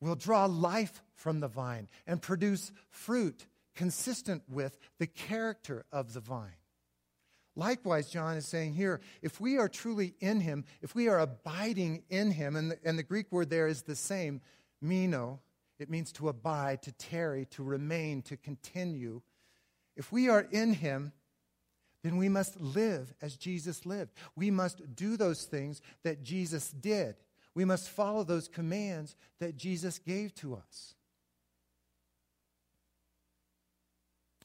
will 0.00 0.16
draw 0.16 0.46
life 0.46 1.02
from 1.14 1.40
the 1.40 1.48
vine 1.48 1.88
and 2.06 2.20
produce 2.20 2.72
fruit 2.90 3.46
consistent 3.74 4.42
with 4.48 4.78
the 4.98 5.06
character 5.06 5.84
of 5.92 6.12
the 6.14 6.20
vine. 6.20 6.56
Likewise, 7.56 8.10
John 8.10 8.36
is 8.36 8.46
saying 8.46 8.74
here 8.74 9.00
if 9.22 9.40
we 9.40 9.58
are 9.58 9.68
truly 9.68 10.14
in 10.20 10.40
him, 10.40 10.64
if 10.82 10.94
we 10.94 11.08
are 11.08 11.20
abiding 11.20 12.02
in 12.08 12.32
him, 12.32 12.56
and 12.56 12.72
the, 12.72 12.78
and 12.84 12.98
the 12.98 13.02
Greek 13.02 13.30
word 13.30 13.50
there 13.50 13.68
is 13.68 13.82
the 13.82 13.96
same, 13.96 14.40
meno, 14.80 15.40
It 15.78 15.90
means 15.90 16.12
to 16.12 16.28
abide, 16.28 16.82
to 16.82 16.92
tarry, 16.92 17.46
to 17.46 17.62
remain, 17.62 18.22
to 18.22 18.36
continue. 18.36 19.22
If 19.96 20.12
we 20.12 20.28
are 20.28 20.42
in 20.50 20.74
him, 20.74 21.12
then 22.04 22.18
we 22.18 22.28
must 22.28 22.60
live 22.60 23.14
as 23.22 23.34
Jesus 23.34 23.86
lived. 23.86 24.12
We 24.36 24.50
must 24.50 24.94
do 24.94 25.16
those 25.16 25.44
things 25.44 25.80
that 26.02 26.22
Jesus 26.22 26.70
did. 26.70 27.16
We 27.54 27.64
must 27.64 27.88
follow 27.88 28.22
those 28.24 28.46
commands 28.46 29.16
that 29.40 29.56
Jesus 29.56 29.98
gave 29.98 30.34
to 30.36 30.54
us. 30.54 30.94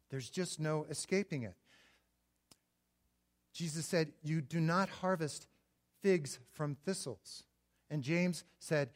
There's 0.10 0.30
just 0.30 0.62
no 0.62 0.86
escaping 0.89 1.44
it. 1.44 1.56
Jesus 3.54 3.86
said, 3.86 4.13
You 4.24 4.39
do 4.39 4.62
not 4.62 4.88
harvest 4.88 5.46
figs 6.01 6.39
from 6.54 6.75
thistles. 6.86 7.44
And 7.89 8.04
James 8.04 8.46
said, 8.60 8.92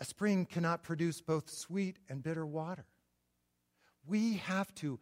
A 0.00 0.04
spring 0.04 0.46
cannot 0.46 0.82
produce 0.82 1.20
both 1.20 1.48
sweet 1.48 1.98
and 2.08 2.24
bitter 2.24 2.44
water. 2.44 2.86
We 4.04 4.38
have 4.38 4.74
to, 4.76 4.98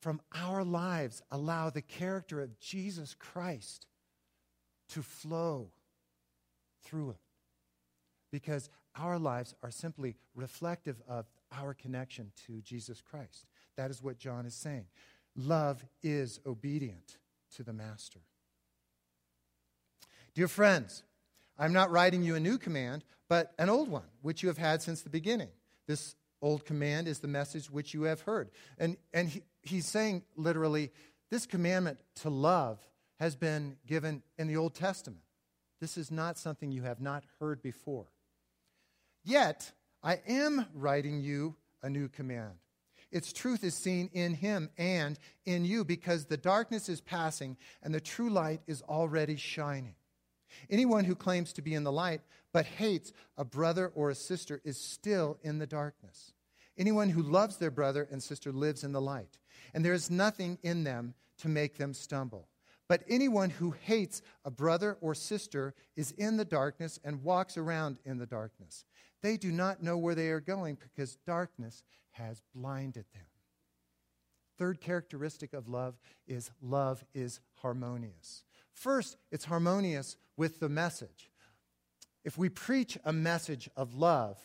from 0.00 0.20
our 0.34 0.64
lives, 0.64 1.22
allow 1.30 1.70
the 1.70 1.82
character 1.82 2.40
of 2.40 2.58
Jesus 2.60 3.14
Christ 3.18 3.86
to 4.90 5.02
flow 5.02 5.70
through 6.84 7.10
it. 7.10 7.20
Because 8.30 8.70
our 8.94 9.18
lives 9.18 9.54
are 9.62 9.70
simply 9.70 10.16
reflective 10.34 11.00
of 11.08 11.26
our 11.52 11.74
connection 11.74 12.30
to 12.46 12.60
Jesus 12.60 13.00
Christ. 13.00 13.46
That 13.76 13.90
is 13.90 14.02
what 14.02 14.18
John 14.18 14.46
is 14.46 14.54
saying. 14.54 14.86
Love 15.36 15.84
is 16.02 16.40
obedient 16.46 17.18
to 17.56 17.62
the 17.62 17.72
Master. 17.72 18.20
Dear 20.34 20.48
friends, 20.48 21.02
I'm 21.58 21.72
not 21.72 21.90
writing 21.90 22.22
you 22.22 22.34
a 22.34 22.40
new 22.40 22.58
command, 22.58 23.04
but 23.28 23.52
an 23.58 23.68
old 23.68 23.88
one, 23.88 24.04
which 24.22 24.42
you 24.42 24.48
have 24.48 24.58
had 24.58 24.82
since 24.82 25.00
the 25.00 25.10
beginning. 25.10 25.48
This 25.86 26.14
old 26.40 26.64
command 26.64 27.08
is 27.08 27.20
the 27.20 27.28
message 27.28 27.70
which 27.70 27.94
you 27.94 28.02
have 28.02 28.20
heard. 28.22 28.50
And, 28.78 28.96
and 29.12 29.28
he, 29.28 29.42
he's 29.62 29.86
saying 29.86 30.22
literally, 30.36 30.90
this 31.30 31.46
commandment 31.46 31.98
to 32.16 32.30
love 32.30 32.78
has 33.18 33.36
been 33.36 33.76
given 33.86 34.22
in 34.38 34.46
the 34.46 34.56
Old 34.56 34.74
Testament. 34.74 35.22
This 35.80 35.96
is 35.96 36.10
not 36.10 36.38
something 36.38 36.72
you 36.72 36.82
have 36.82 37.00
not 37.00 37.24
heard 37.40 37.62
before. 37.62 38.06
Yet, 39.24 39.72
I 40.02 40.20
am 40.26 40.66
writing 40.74 41.20
you 41.20 41.56
a 41.82 41.90
new 41.90 42.08
command. 42.08 42.54
Its 43.10 43.32
truth 43.32 43.64
is 43.64 43.74
seen 43.74 44.10
in 44.12 44.34
him 44.34 44.70
and 44.76 45.18
in 45.44 45.64
you 45.64 45.84
because 45.84 46.26
the 46.26 46.36
darkness 46.36 46.88
is 46.88 47.00
passing 47.00 47.56
and 47.82 47.94
the 47.94 48.00
true 48.00 48.30
light 48.30 48.60
is 48.66 48.82
already 48.82 49.36
shining. 49.36 49.94
Anyone 50.70 51.04
who 51.04 51.14
claims 51.14 51.52
to 51.54 51.62
be 51.62 51.74
in 51.74 51.84
the 51.84 51.92
light 51.92 52.20
but 52.52 52.66
hates 52.66 53.12
a 53.36 53.44
brother 53.44 53.92
or 53.94 54.10
a 54.10 54.14
sister 54.14 54.60
is 54.64 54.80
still 54.80 55.38
in 55.42 55.58
the 55.58 55.66
darkness. 55.66 56.32
Anyone 56.76 57.10
who 57.10 57.22
loves 57.22 57.56
their 57.56 57.70
brother 57.70 58.06
and 58.10 58.22
sister 58.22 58.52
lives 58.52 58.84
in 58.84 58.92
the 58.92 59.00
light, 59.00 59.38
and 59.74 59.84
there 59.84 59.92
is 59.92 60.10
nothing 60.10 60.58
in 60.62 60.84
them 60.84 61.14
to 61.38 61.48
make 61.48 61.76
them 61.76 61.92
stumble. 61.92 62.48
But 62.88 63.02
anyone 63.08 63.50
who 63.50 63.74
hates 63.82 64.22
a 64.44 64.50
brother 64.50 64.96
or 65.00 65.14
sister 65.14 65.74
is 65.94 66.12
in 66.12 66.36
the 66.36 66.44
darkness 66.44 66.98
and 67.04 67.22
walks 67.22 67.58
around 67.58 67.98
in 68.04 68.16
the 68.18 68.26
darkness. 68.26 68.86
They 69.22 69.36
do 69.36 69.52
not 69.52 69.82
know 69.82 69.98
where 69.98 70.14
they 70.14 70.28
are 70.28 70.40
going 70.40 70.78
because 70.80 71.16
darkness 71.26 71.82
has 72.12 72.40
blinded 72.54 73.04
them. 73.12 73.26
Third 74.56 74.80
characteristic 74.80 75.52
of 75.52 75.68
love 75.68 75.98
is 76.26 76.50
love 76.62 77.04
is 77.14 77.40
harmonious. 77.56 78.44
First, 78.72 79.16
it's 79.30 79.44
harmonious 79.44 80.16
with 80.36 80.58
the 80.58 80.68
message. 80.68 81.30
If 82.24 82.36
we 82.36 82.48
preach 82.48 82.98
a 83.04 83.12
message 83.12 83.68
of 83.76 83.94
love, 83.94 84.38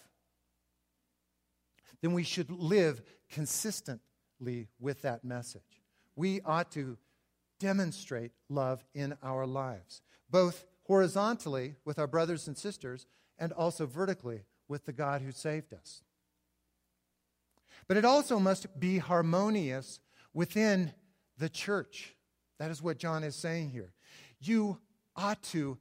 then 2.02 2.14
we 2.14 2.24
should 2.24 2.50
live 2.50 3.02
consistently 3.32 4.68
with 4.80 5.02
that 5.02 5.24
message. 5.24 5.82
We 6.16 6.42
ought 6.42 6.72
to 6.72 6.98
demonstrate 7.60 8.32
love 8.50 8.84
in 8.94 9.16
our 9.24 9.46
lives, 9.46 10.02
both 10.30 10.66
horizontally 10.84 11.76
with 11.86 11.98
our 11.98 12.08
brothers 12.08 12.48
and 12.48 12.58
sisters 12.58 13.06
and 13.38 13.52
also 13.54 13.86
vertically 13.86 14.44
with 14.68 14.86
the 14.86 14.94
God 14.94 15.22
who 15.22 15.32
saved 15.32 15.74
us. 15.74 16.04
But 17.88 17.98
it 17.98 18.06
also 18.06 18.40
must 18.40 18.80
be 18.80 18.98
harmonious 18.98 20.00
within 20.34 20.94
the 21.38 21.50
church. 21.50 22.16
That 22.60 22.72
is 22.72 22.82
what 22.82 22.98
John 22.98 23.24
is 23.24 23.36
saying 23.36 23.72
here 23.72 23.94
you 24.48 24.80
ought 25.16 25.42
to 25.44 25.78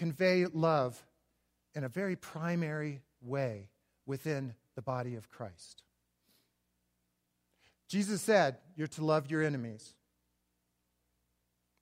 convey 0.00 0.46
love 0.46 1.04
in 1.74 1.84
a 1.84 1.88
very 1.88 2.16
primary 2.16 3.02
way 3.20 3.68
within 4.06 4.54
the 4.74 4.80
body 4.80 5.14
of 5.14 5.28
Christ. 5.28 5.82
Jesus 7.86 8.22
said, 8.22 8.56
You're 8.76 8.86
to 8.86 9.04
love 9.04 9.30
your 9.30 9.42
enemies. 9.42 9.92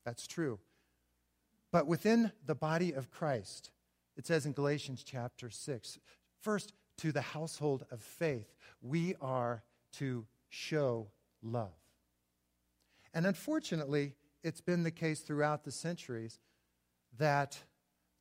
That's 0.05 0.27
true. 0.27 0.59
But 1.71 1.87
within 1.87 2.33
the 2.45 2.57
body 2.57 2.93
of 2.93 3.09
Christ, 3.09 3.71
it 4.17 4.27
says 4.27 4.47
in 4.47 4.53
Galatians 4.53 5.05
chapter 5.05 5.49
6, 5.49 6.01
first, 6.41 6.73
to 6.97 7.13
the 7.13 7.21
household 7.21 7.87
of 7.93 8.03
faith, 8.03 8.53
we 8.83 9.15
are 9.21 9.63
to 9.99 10.27
show 10.49 11.07
love. 11.41 11.79
And 13.15 13.29
unfortunately, 13.29 14.15
it's 14.43 14.61
been 14.61 14.83
the 14.83 14.91
case 14.91 15.21
throughout 15.21 15.63
the 15.63 15.71
centuries 15.71 16.41
that 17.17 17.59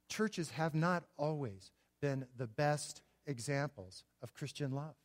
churches 0.08 0.52
have 0.52 0.74
not 0.74 1.04
always 1.17 1.72
been 2.02 2.26
the 2.38 2.48
best 2.48 3.02
examples 3.26 4.04
of 4.22 4.34
Christian 4.34 4.72
love. 4.72 4.96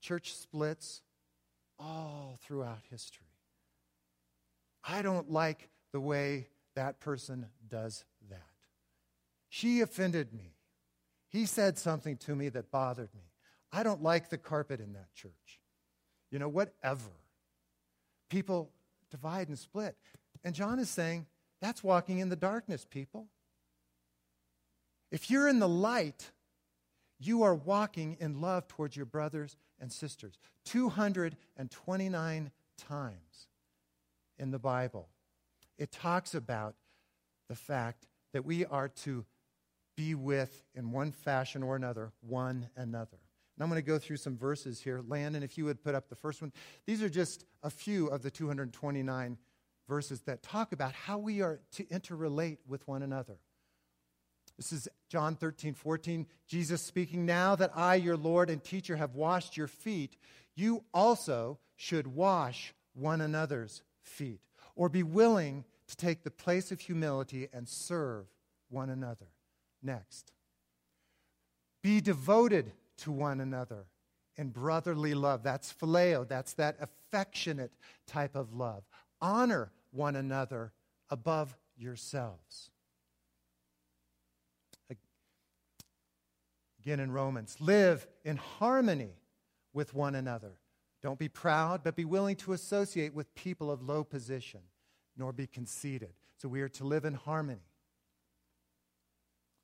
Church 0.00 0.34
splits 0.34 1.02
all 1.78 2.38
throughout 2.42 2.80
history. 2.90 3.26
I 4.84 5.02
don't 5.02 5.30
like 5.30 5.68
the 5.92 6.00
way 6.00 6.48
that 6.74 7.00
person 7.00 7.46
does 7.68 8.04
that. 8.30 8.42
She 9.48 9.80
offended 9.80 10.32
me. 10.32 10.54
He 11.28 11.46
said 11.46 11.78
something 11.78 12.16
to 12.18 12.34
me 12.36 12.48
that 12.50 12.70
bothered 12.70 13.12
me. 13.14 13.22
I 13.72 13.82
don't 13.82 14.02
like 14.02 14.30
the 14.30 14.38
carpet 14.38 14.80
in 14.80 14.92
that 14.92 15.12
church. 15.14 15.60
You 16.30 16.38
know, 16.38 16.48
whatever 16.48 17.10
people 18.30 18.70
divide 19.10 19.48
and 19.48 19.58
split. 19.58 19.96
And 20.44 20.54
John 20.54 20.78
is 20.78 20.90
saying, 20.90 21.26
that's 21.60 21.82
walking 21.82 22.18
in 22.18 22.28
the 22.28 22.36
darkness, 22.36 22.86
people. 22.88 23.28
If 25.10 25.30
you're 25.30 25.48
in 25.48 25.58
the 25.58 25.68
light, 25.68 26.30
you 27.18 27.42
are 27.42 27.54
walking 27.54 28.16
in 28.20 28.40
love 28.40 28.68
towards 28.68 28.96
your 28.96 29.06
brothers 29.06 29.56
and 29.80 29.92
sisters. 29.92 30.38
229 30.64 32.50
times 32.76 33.46
in 34.38 34.50
the 34.50 34.58
Bible, 34.58 35.08
it 35.78 35.92
talks 35.92 36.34
about 36.34 36.74
the 37.48 37.54
fact 37.54 38.06
that 38.32 38.44
we 38.44 38.66
are 38.66 38.88
to 38.88 39.24
be 39.96 40.14
with, 40.14 40.62
in 40.74 40.92
one 40.92 41.10
fashion 41.10 41.62
or 41.62 41.74
another, 41.74 42.12
one 42.20 42.68
another. 42.76 43.18
And 43.56 43.62
I'm 43.62 43.70
going 43.70 43.80
to 43.80 43.86
go 43.86 43.98
through 43.98 44.18
some 44.18 44.36
verses 44.36 44.80
here. 44.80 45.00
Landon, 45.06 45.42
if 45.42 45.56
you 45.56 45.64
would 45.64 45.82
put 45.82 45.94
up 45.94 46.08
the 46.08 46.14
first 46.14 46.42
one. 46.42 46.52
These 46.86 47.02
are 47.02 47.08
just 47.08 47.46
a 47.62 47.70
few 47.70 48.08
of 48.08 48.22
the 48.22 48.30
229 48.30 49.38
verses 49.88 50.20
that 50.22 50.42
talk 50.42 50.72
about 50.72 50.92
how 50.92 51.16
we 51.16 51.40
are 51.40 51.60
to 51.72 51.84
interrelate 51.84 52.58
with 52.68 52.86
one 52.86 53.02
another. 53.02 53.38
This 54.56 54.72
is 54.72 54.88
John 55.08 55.36
13, 55.36 55.74
14. 55.74 56.26
Jesus 56.46 56.80
speaking, 56.80 57.26
Now 57.26 57.56
that 57.56 57.72
I, 57.74 57.96
your 57.96 58.16
Lord 58.16 58.48
and 58.48 58.62
teacher, 58.62 58.96
have 58.96 59.14
washed 59.14 59.56
your 59.56 59.66
feet, 59.66 60.16
you 60.54 60.84
also 60.94 61.58
should 61.76 62.06
wash 62.06 62.74
one 62.94 63.20
another's 63.20 63.82
feet, 64.02 64.40
or 64.74 64.88
be 64.88 65.02
willing 65.02 65.64
to 65.88 65.96
take 65.96 66.22
the 66.22 66.30
place 66.30 66.72
of 66.72 66.80
humility 66.80 67.48
and 67.52 67.68
serve 67.68 68.26
one 68.70 68.90
another. 68.90 69.26
Next. 69.82 70.32
Be 71.82 72.00
devoted 72.00 72.72
to 72.98 73.12
one 73.12 73.40
another 73.40 73.84
in 74.36 74.48
brotherly 74.48 75.14
love. 75.14 75.42
That's 75.42 75.72
phileo, 75.72 76.26
that's 76.26 76.54
that 76.54 76.76
affectionate 76.80 77.72
type 78.06 78.34
of 78.34 78.54
love. 78.54 78.84
Honor 79.20 79.70
one 79.92 80.16
another 80.16 80.72
above 81.10 81.56
yourselves. 81.76 82.70
Again 86.86 87.00
in 87.00 87.10
Romans, 87.10 87.56
live 87.58 88.06
in 88.24 88.36
harmony 88.36 89.16
with 89.72 89.92
one 89.92 90.14
another. 90.14 90.52
Don't 91.02 91.18
be 91.18 91.28
proud, 91.28 91.82
but 91.82 91.96
be 91.96 92.04
willing 92.04 92.36
to 92.36 92.52
associate 92.52 93.12
with 93.12 93.34
people 93.34 93.72
of 93.72 93.82
low 93.82 94.04
position, 94.04 94.60
nor 95.16 95.32
be 95.32 95.48
conceited. 95.48 96.12
So 96.36 96.48
we 96.48 96.60
are 96.60 96.68
to 96.68 96.84
live 96.84 97.04
in 97.04 97.14
harmony. 97.14 97.66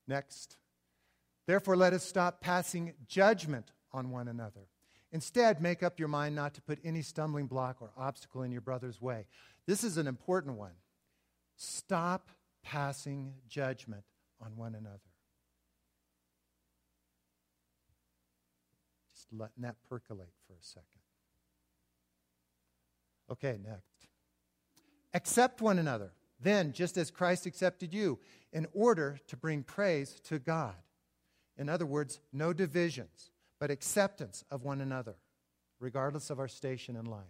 Next. 0.08 0.56
Therefore, 1.46 1.76
let 1.76 1.92
us 1.92 2.04
stop 2.04 2.40
passing 2.40 2.94
judgment 3.06 3.70
on 3.92 4.11
one 4.11 4.26
another. 4.26 4.66
Instead, 5.12 5.62
make 5.62 5.85
up 5.85 6.00
your 6.00 6.08
mind 6.08 6.35
not 6.35 6.54
to 6.54 6.61
put 6.61 6.80
any 6.82 7.02
stumbling 7.02 7.46
block 7.46 7.76
or 7.80 7.92
obstacle 7.96 8.42
in 8.42 8.50
your 8.50 8.62
brother's 8.62 9.00
way. 9.00 9.26
This 9.68 9.85
is 9.85 9.96
an 9.96 10.08
important 10.08 10.56
one. 10.56 10.74
Stop 11.54 12.30
passing 12.64 13.35
judgment 13.48 14.02
on 14.40 14.56
one 14.56 14.74
another. 14.74 15.12
Letting 19.32 19.62
that 19.62 19.76
percolate 19.88 20.32
for 20.46 20.54
a 20.54 20.62
second. 20.62 20.86
Okay, 23.30 23.58
next. 23.64 24.08
Accept 25.14 25.60
one 25.60 25.78
another, 25.78 26.12
then, 26.40 26.72
just 26.72 26.96
as 26.96 27.10
Christ 27.10 27.46
accepted 27.46 27.94
you, 27.94 28.18
in 28.52 28.66
order 28.72 29.18
to 29.28 29.36
bring 29.36 29.62
praise 29.62 30.20
to 30.24 30.38
God. 30.38 30.74
In 31.56 31.68
other 31.68 31.86
words, 31.86 32.20
no 32.32 32.52
divisions, 32.52 33.30
but 33.60 33.70
acceptance 33.70 34.44
of 34.50 34.62
one 34.62 34.80
another, 34.80 35.14
regardless 35.80 36.30
of 36.30 36.38
our 36.38 36.48
station 36.48 36.96
in 36.96 37.04
life. 37.04 37.22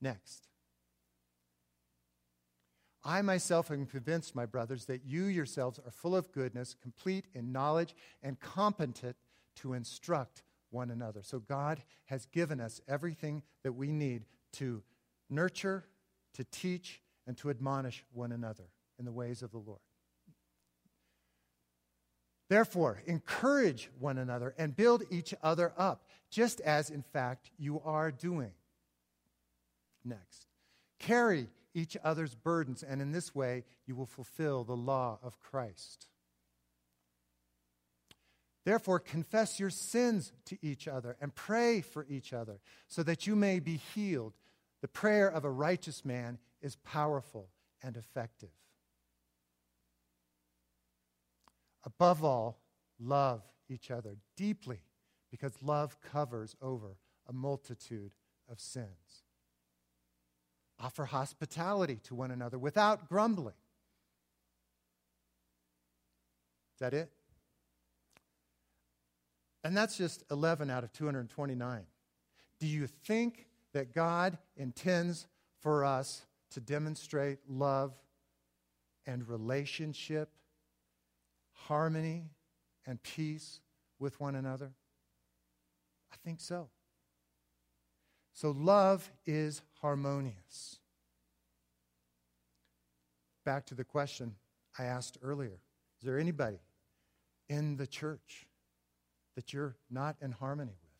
Next. 0.00 0.48
I 3.04 3.20
myself 3.20 3.70
am 3.70 3.84
convinced, 3.84 4.34
my 4.34 4.46
brothers, 4.46 4.86
that 4.86 5.04
you 5.04 5.24
yourselves 5.24 5.78
are 5.84 5.90
full 5.90 6.16
of 6.16 6.32
goodness, 6.32 6.74
complete 6.80 7.26
in 7.34 7.52
knowledge, 7.52 7.94
and 8.22 8.40
competent 8.40 9.16
to 9.56 9.74
instruct 9.74 10.42
one 10.74 10.90
another. 10.90 11.20
So 11.22 11.38
God 11.38 11.82
has 12.06 12.26
given 12.26 12.60
us 12.60 12.80
everything 12.88 13.42
that 13.62 13.72
we 13.72 13.92
need 13.92 14.24
to 14.54 14.82
nurture, 15.30 15.84
to 16.34 16.44
teach, 16.44 17.00
and 17.26 17.36
to 17.38 17.48
admonish 17.48 18.04
one 18.12 18.32
another 18.32 18.64
in 18.98 19.04
the 19.04 19.12
ways 19.12 19.42
of 19.42 19.52
the 19.52 19.58
Lord. 19.58 19.80
Therefore, 22.50 23.02
encourage 23.06 23.88
one 23.98 24.18
another 24.18 24.54
and 24.58 24.76
build 24.76 25.04
each 25.10 25.32
other 25.42 25.72
up, 25.78 26.06
just 26.30 26.60
as, 26.60 26.90
in 26.90 27.02
fact, 27.02 27.50
you 27.56 27.80
are 27.84 28.10
doing. 28.10 28.52
Next, 30.04 30.46
carry 30.98 31.48
each 31.72 31.96
other's 32.04 32.34
burdens, 32.34 32.82
and 32.82 33.00
in 33.00 33.12
this 33.12 33.34
way 33.34 33.64
you 33.86 33.94
will 33.94 34.06
fulfill 34.06 34.64
the 34.64 34.76
law 34.76 35.18
of 35.22 35.40
Christ. 35.40 36.08
Therefore, 38.64 38.98
confess 38.98 39.60
your 39.60 39.70
sins 39.70 40.32
to 40.46 40.56
each 40.62 40.88
other 40.88 41.16
and 41.20 41.34
pray 41.34 41.82
for 41.82 42.06
each 42.08 42.32
other 42.32 42.60
so 42.88 43.02
that 43.02 43.26
you 43.26 43.36
may 43.36 43.60
be 43.60 43.76
healed. 43.76 44.34
The 44.80 44.88
prayer 44.88 45.28
of 45.28 45.44
a 45.44 45.50
righteous 45.50 46.04
man 46.04 46.38
is 46.62 46.76
powerful 46.76 47.48
and 47.82 47.96
effective. 47.96 48.50
Above 51.84 52.24
all, 52.24 52.58
love 52.98 53.42
each 53.68 53.90
other 53.90 54.16
deeply 54.36 54.80
because 55.30 55.52
love 55.62 56.00
covers 56.00 56.56
over 56.62 56.96
a 57.28 57.32
multitude 57.32 58.12
of 58.50 58.60
sins. 58.60 59.24
Offer 60.80 61.04
hospitality 61.04 62.00
to 62.04 62.14
one 62.14 62.30
another 62.30 62.58
without 62.58 63.08
grumbling. 63.08 63.54
Is 66.74 66.80
that 66.80 66.94
it? 66.94 67.10
And 69.64 69.74
that's 69.74 69.96
just 69.96 70.22
11 70.30 70.70
out 70.70 70.84
of 70.84 70.92
229. 70.92 71.86
Do 72.60 72.66
you 72.66 72.86
think 72.86 73.46
that 73.72 73.94
God 73.94 74.36
intends 74.56 75.26
for 75.60 75.84
us 75.84 76.26
to 76.50 76.60
demonstrate 76.60 77.38
love 77.48 77.94
and 79.06 79.26
relationship, 79.26 80.28
harmony 81.52 82.30
and 82.86 83.02
peace 83.02 83.60
with 83.98 84.20
one 84.20 84.34
another? 84.34 84.70
I 86.12 86.16
think 86.22 86.40
so. 86.40 86.68
So, 88.34 88.50
love 88.50 89.10
is 89.26 89.62
harmonious. 89.80 90.78
Back 93.44 93.66
to 93.66 93.74
the 93.74 93.84
question 93.84 94.34
I 94.78 94.84
asked 94.84 95.18
earlier 95.22 95.58
Is 96.00 96.04
there 96.04 96.18
anybody 96.18 96.58
in 97.48 97.76
the 97.76 97.86
church 97.86 98.46
that 99.36 99.52
you're 99.52 99.76
not 99.90 100.16
in 100.20 100.32
harmony 100.32 100.76
with, 100.80 100.90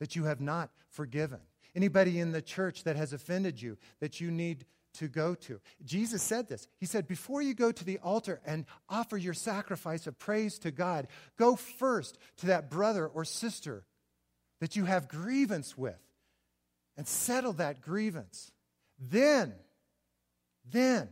that 0.00 0.16
you 0.16 0.24
have 0.24 0.40
not 0.40 0.70
forgiven? 0.88 1.40
Anybody 1.74 2.20
in 2.20 2.32
the 2.32 2.42
church 2.42 2.84
that 2.84 2.96
has 2.96 3.12
offended 3.12 3.60
you 3.60 3.76
that 4.00 4.20
you 4.20 4.30
need 4.30 4.64
to 4.94 5.08
go 5.08 5.34
to? 5.34 5.60
Jesus 5.84 6.22
said 6.22 6.48
this. 6.48 6.68
He 6.78 6.86
said, 6.86 7.08
Before 7.08 7.42
you 7.42 7.54
go 7.54 7.72
to 7.72 7.84
the 7.84 7.98
altar 7.98 8.40
and 8.46 8.64
offer 8.88 9.16
your 9.16 9.34
sacrifice 9.34 10.06
of 10.06 10.18
praise 10.18 10.58
to 10.60 10.70
God, 10.70 11.08
go 11.36 11.56
first 11.56 12.18
to 12.38 12.46
that 12.46 12.70
brother 12.70 13.06
or 13.06 13.24
sister 13.24 13.84
that 14.60 14.76
you 14.76 14.84
have 14.84 15.08
grievance 15.08 15.76
with 15.76 15.98
and 16.96 17.06
settle 17.06 17.52
that 17.54 17.80
grievance. 17.80 18.52
Then, 18.98 19.54
then 20.70 21.08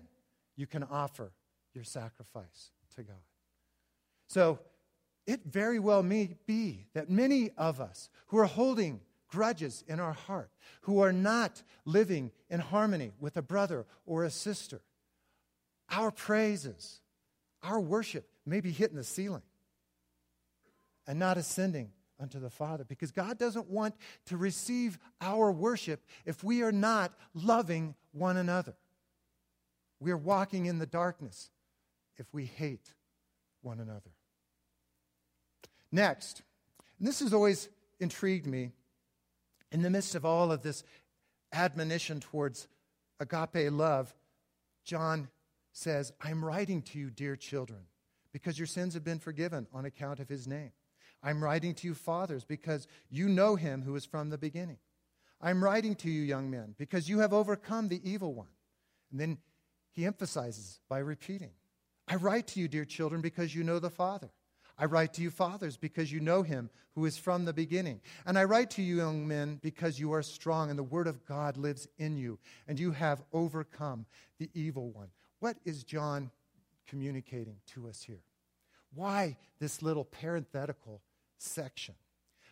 you 0.57 0.66
can 0.66 0.85
offer 0.85 1.33
your 1.74 1.85
sacrifice 1.85 2.70
to 2.96 3.02
God. 3.02 3.16
So, 4.28 4.61
it 5.27 5.41
very 5.45 5.79
well 5.79 6.03
may 6.03 6.37
be 6.47 6.87
that 6.95 7.11
many 7.11 7.51
of 7.57 7.81
us 7.81 8.09
who 8.27 8.39
are 8.39 8.45
holding 8.45 9.01
grudges 9.29 9.85
in 9.89 10.01
our 10.01 10.13
heart, 10.13 10.51
who 10.83 11.01
are 11.01 11.13
not 11.13 11.63
living 11.85 12.31
in 12.51 12.61
harmony 12.61 13.13
with 13.21 13.37
a 13.37 13.43
brother 13.43 13.87
or 14.05 14.25
a 14.25 14.31
sister, 14.31 14.81
our 15.91 16.11
praises, 16.11 17.01
our 17.63 17.81
worship 17.81 18.29
may 18.45 18.61
be 18.61 18.71
hitting 18.71 18.97
the 18.97 19.05
ceiling 19.05 19.43
and 21.07 21.19
not 21.19 21.37
ascending 21.37 21.91
unto 22.21 22.39
the 22.39 22.51
Father 22.51 22.85
because 22.85 23.11
God 23.11 23.39
doesn't 23.39 23.69
want 23.69 23.95
to 24.27 24.37
receive 24.37 24.99
our 25.21 25.51
worship 25.51 26.05
if 26.25 26.45
we 26.45 26.63
are 26.63 26.73
not 26.73 27.13
loving 27.35 27.95
one 28.13 28.37
another. 28.37 28.75
We 30.01 30.11
are 30.11 30.17
walking 30.17 30.67
in 30.67 30.79
the 30.79 30.87
darkness 30.87 31.51
if 32.17 32.27
we 32.33 32.45
hate 32.45 32.95
one 33.63 33.81
another. 33.81 34.11
Next, 35.92 36.42
and 36.98 37.07
this 37.07 37.20
has 37.20 37.35
always 37.35 37.68
intrigued 38.00 38.46
me 38.46 38.72
in 39.70 39.83
the 39.83 39.90
midst 39.90 40.14
of 40.14 40.24
all 40.24 40.50
of 40.50 40.62
this 40.62 40.85
admonition 41.52 42.20
towards 42.20 42.66
agape 43.20 43.70
love, 43.70 44.14
John 44.85 45.28
says, 45.72 46.12
I'm 46.20 46.44
writing 46.44 46.83
to 46.83 46.98
you, 46.98 47.11
dear 47.11 47.37
children, 47.37 47.81
because 48.33 48.59
your 48.59 48.66
sins 48.66 48.94
have 48.94 49.05
been 49.05 49.18
forgiven 49.18 49.66
on 49.72 49.85
account 49.85 50.20
of 50.20 50.28
his 50.28 50.46
name. 50.46 50.72
I'm 51.22 51.42
writing 51.42 51.74
to 51.76 51.87
you, 51.87 51.94
fathers, 51.94 52.44
because 52.44 52.87
you 53.09 53.28
know 53.28 53.57
him 53.57 53.83
who 53.83 53.94
is 53.94 54.05
from 54.05 54.31
the 54.31 54.38
beginning. 54.38 54.78
I'm 55.40 55.62
writing 55.62 55.94
to 55.96 56.11
you, 56.11 56.22
young 56.22 56.50
men, 56.50 56.74
because 56.78 57.09
you 57.09 57.20
have 57.20 57.33
overcome 57.33 57.88
the 57.88 58.00
evil 58.09 58.35
one. 58.35 58.48
And 59.11 59.20
then 59.20 59.38
he 59.92 60.05
emphasizes 60.05 60.81
by 60.88 60.98
repeating, 60.98 61.50
I 62.09 62.16
write 62.16 62.48
to 62.48 62.61
you, 62.61 62.68
dear 62.68 62.85
children, 62.85 63.20
because 63.20 63.55
you 63.55 63.62
know 63.62 63.78
the 63.78 63.90
Father. 63.90 64.31
I 64.79 64.87
write 64.87 65.15
to 65.15 65.23
you, 65.23 65.31
fathers, 65.31 65.77
because 65.77 66.11
you 66.11 66.21
know 66.21 66.43
him 66.43 66.71
who 66.95 67.05
is 67.05 67.17
from 67.17 67.45
the 67.45 67.53
beginning. 67.53 68.01
And 68.27 68.39
I 68.39 68.45
write 68.45 68.71
to 68.73 68.83
you, 68.83 68.97
young 68.97 69.27
men, 69.27 69.59
because 69.63 69.99
you 69.99 70.13
are 70.13 70.23
strong 70.23 70.71
and 70.71 70.79
the 70.79 70.83
word 70.83 71.07
of 71.07 71.25
God 71.25 71.57
lives 71.57 71.89
in 71.99 72.17
you, 72.17 72.39
and 72.69 72.79
you 72.79 72.93
have 72.93 73.23
overcome 73.33 74.07
the 74.39 74.51
evil 74.55 74.91
one. 74.91 75.09
What 75.41 75.57
is 75.65 75.85
John 75.85 76.31
communicating 76.87 77.57
to 77.75 77.89
us 77.89 78.03
here? 78.03 78.23
Why 78.95 79.37
this 79.59 79.83
little 79.83 80.05
parenthetical 80.05 81.03
section? 81.39 81.95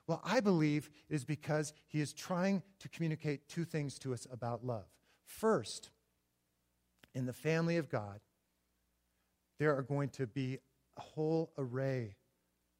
Well, 0.07 0.23
I 0.25 0.41
believe 0.41 0.91
it 1.09 1.15
is 1.15 1.25
because 1.25 1.73
he 1.87 2.01
is 2.01 2.13
trying 2.13 2.63
to 2.81 2.89
communicate 2.89 3.49
two 3.49 3.65
things 3.65 3.99
to 4.01 4.13
us 4.13 4.27
about 4.33 4.65
love. 4.65 4.87
First, 5.25 5.91
in 7.15 7.27
the 7.27 7.33
family 7.33 7.77
of 7.77 7.89
God, 7.89 8.21
there 9.59 9.77
are 9.77 9.83
going 9.83 10.09
to 10.11 10.27
be 10.27 10.59
whole 11.01 11.53
array 11.59 12.17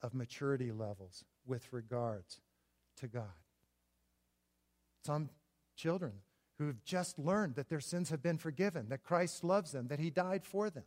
of 0.03 0.15
maturity 0.15 0.73
levels 0.73 1.25
with 1.47 1.73
regards 1.73 2.41
to 2.99 3.09
God. 3.09 3.25
Some 5.05 5.31
children 5.77 6.13
who 6.59 6.67
have 6.67 6.85
just 6.85 7.19
learned 7.19 7.55
that 7.55 7.69
their 7.69 7.81
sins 7.81 8.11
have 8.11 8.23
been 8.23 8.39
forgiven, 8.39 8.89
that 8.91 9.03
Christ 9.03 9.43
loves 9.43 9.73
them, 9.73 9.89
that 9.89 9.99
He 9.99 10.11
died 10.11 10.45
for 10.45 10.71
them. 10.71 10.85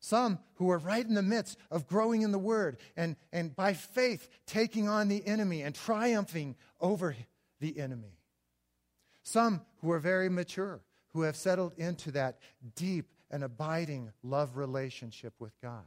Some 0.00 0.40
who 0.54 0.70
are 0.70 0.78
right 0.78 1.06
in 1.06 1.14
the 1.14 1.22
midst 1.22 1.58
of 1.70 1.86
growing 1.86 2.22
in 2.22 2.32
the 2.32 2.38
Word 2.38 2.78
and, 2.96 3.16
and 3.32 3.54
by 3.54 3.72
faith 3.72 4.28
taking 4.46 4.88
on 4.88 5.08
the 5.08 5.26
enemy 5.26 5.62
and 5.62 5.74
triumphing 5.74 6.56
over 6.80 7.16
the 7.60 7.78
enemy. 7.78 8.18
Some 9.22 9.62
who 9.80 9.90
are 9.90 9.98
very 9.98 10.28
mature, 10.28 10.80
who 11.12 11.22
have 11.22 11.36
settled 11.36 11.72
into 11.76 12.10
that 12.12 12.38
deep 12.74 13.10
and 13.30 13.42
abiding 13.42 14.12
love 14.22 14.56
relationship 14.56 15.34
with 15.38 15.52
God. 15.60 15.84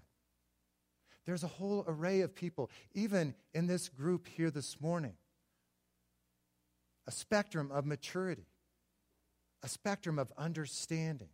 There's 1.26 1.44
a 1.44 1.48
whole 1.48 1.86
array 1.88 2.22
of 2.22 2.34
people, 2.34 2.70
even 2.94 3.36
in 3.54 3.68
this 3.68 3.88
group 3.88 4.28
here 4.28 4.50
this 4.50 4.82
morning, 4.82 5.14
a 7.08 7.12
spectrum 7.12 7.72
of 7.72 7.86
maturity, 7.86 8.48
a 9.64 9.68
spectrum 9.68 10.18
of 10.18 10.32
understanding, 10.38 11.30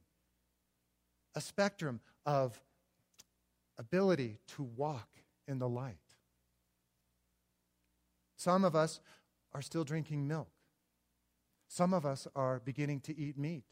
a 1.33 1.41
spectrum 1.41 2.01
of 2.25 2.59
ability 3.77 4.39
to 4.55 4.63
walk 4.63 5.09
in 5.47 5.59
the 5.59 5.69
light. 5.69 5.97
Some 8.35 8.63
of 8.65 8.75
us 8.75 8.99
are 9.53 9.61
still 9.61 9.83
drinking 9.83 10.27
milk. 10.27 10.49
Some 11.67 11.93
of 11.93 12.05
us 12.05 12.27
are 12.35 12.61
beginning 12.63 12.99
to 13.01 13.17
eat 13.17 13.37
meat. 13.37 13.63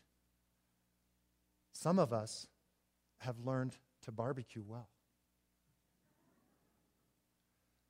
Some 1.74 2.00
of 2.00 2.14
us 2.14 2.48
have 3.20 3.36
learned 3.44 3.76
to 4.04 4.12
barbecue 4.12 4.64
well. 4.66 4.88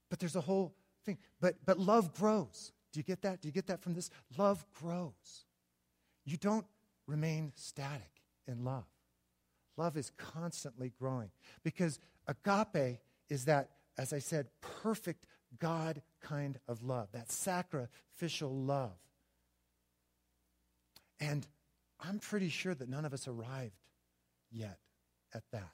But 0.09 0.19
there's 0.19 0.35
a 0.35 0.41
whole 0.41 0.73
thing. 1.05 1.17
But, 1.39 1.55
but 1.65 1.79
love 1.79 2.13
grows. 2.13 2.71
Do 2.91 2.99
you 2.99 3.03
get 3.03 3.21
that? 3.23 3.41
Do 3.41 3.47
you 3.47 3.51
get 3.51 3.67
that 3.67 3.81
from 3.81 3.93
this? 3.93 4.09
Love 4.37 4.65
grows. 4.73 5.45
You 6.25 6.37
don't 6.37 6.65
remain 7.07 7.51
static 7.55 8.21
in 8.47 8.63
love. 8.63 8.85
Love 9.75 9.97
is 9.97 10.11
constantly 10.17 10.93
growing 10.99 11.31
because 11.63 11.99
agape 12.27 12.99
is 13.29 13.45
that, 13.45 13.71
as 13.97 14.13
I 14.13 14.19
said, 14.19 14.47
perfect 14.61 15.25
God 15.59 16.01
kind 16.21 16.59
of 16.67 16.83
love, 16.83 17.07
that 17.11 17.31
sacrificial 17.31 18.53
love. 18.55 18.97
And 21.19 21.47
I'm 22.05 22.19
pretty 22.19 22.49
sure 22.49 22.75
that 22.75 22.89
none 22.89 23.05
of 23.05 23.13
us 23.13 23.27
arrived 23.27 23.79
yet 24.51 24.77
at 25.33 25.43
that. 25.51 25.71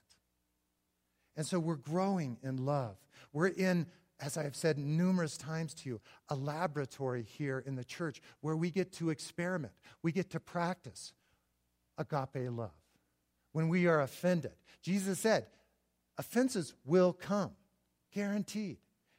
And 1.35 1.45
so 1.45 1.59
we're 1.59 1.75
growing 1.75 2.37
in 2.43 2.65
love. 2.65 2.97
We're 3.33 3.47
in, 3.47 3.87
as 4.19 4.37
I 4.37 4.43
have 4.43 4.55
said 4.55 4.77
numerous 4.77 5.37
times 5.37 5.73
to 5.75 5.89
you, 5.89 6.01
a 6.29 6.35
laboratory 6.35 7.23
here 7.23 7.63
in 7.65 7.75
the 7.75 7.83
church 7.83 8.21
where 8.41 8.55
we 8.55 8.69
get 8.69 8.91
to 8.93 9.09
experiment, 9.09 9.73
we 10.03 10.11
get 10.11 10.29
to 10.31 10.39
practice 10.39 11.13
agape 11.97 12.49
love. 12.51 12.71
When 13.51 13.69
we 13.69 13.87
are 13.87 14.01
offended, 14.01 14.53
Jesus 14.81 15.19
said, 15.19 15.47
offenses 16.17 16.73
will 16.85 17.13
come, 17.13 17.51
guaranteed. 18.13 18.77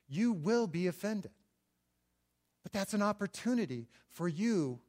You 0.09 0.33
will 0.33 0.67
be 0.67 0.87
offended. 0.87 1.33
But 2.63 2.73
that's 2.73 2.95
an 2.95 3.03
opportunity 3.03 3.89
for 4.09 4.29
you 4.29 4.81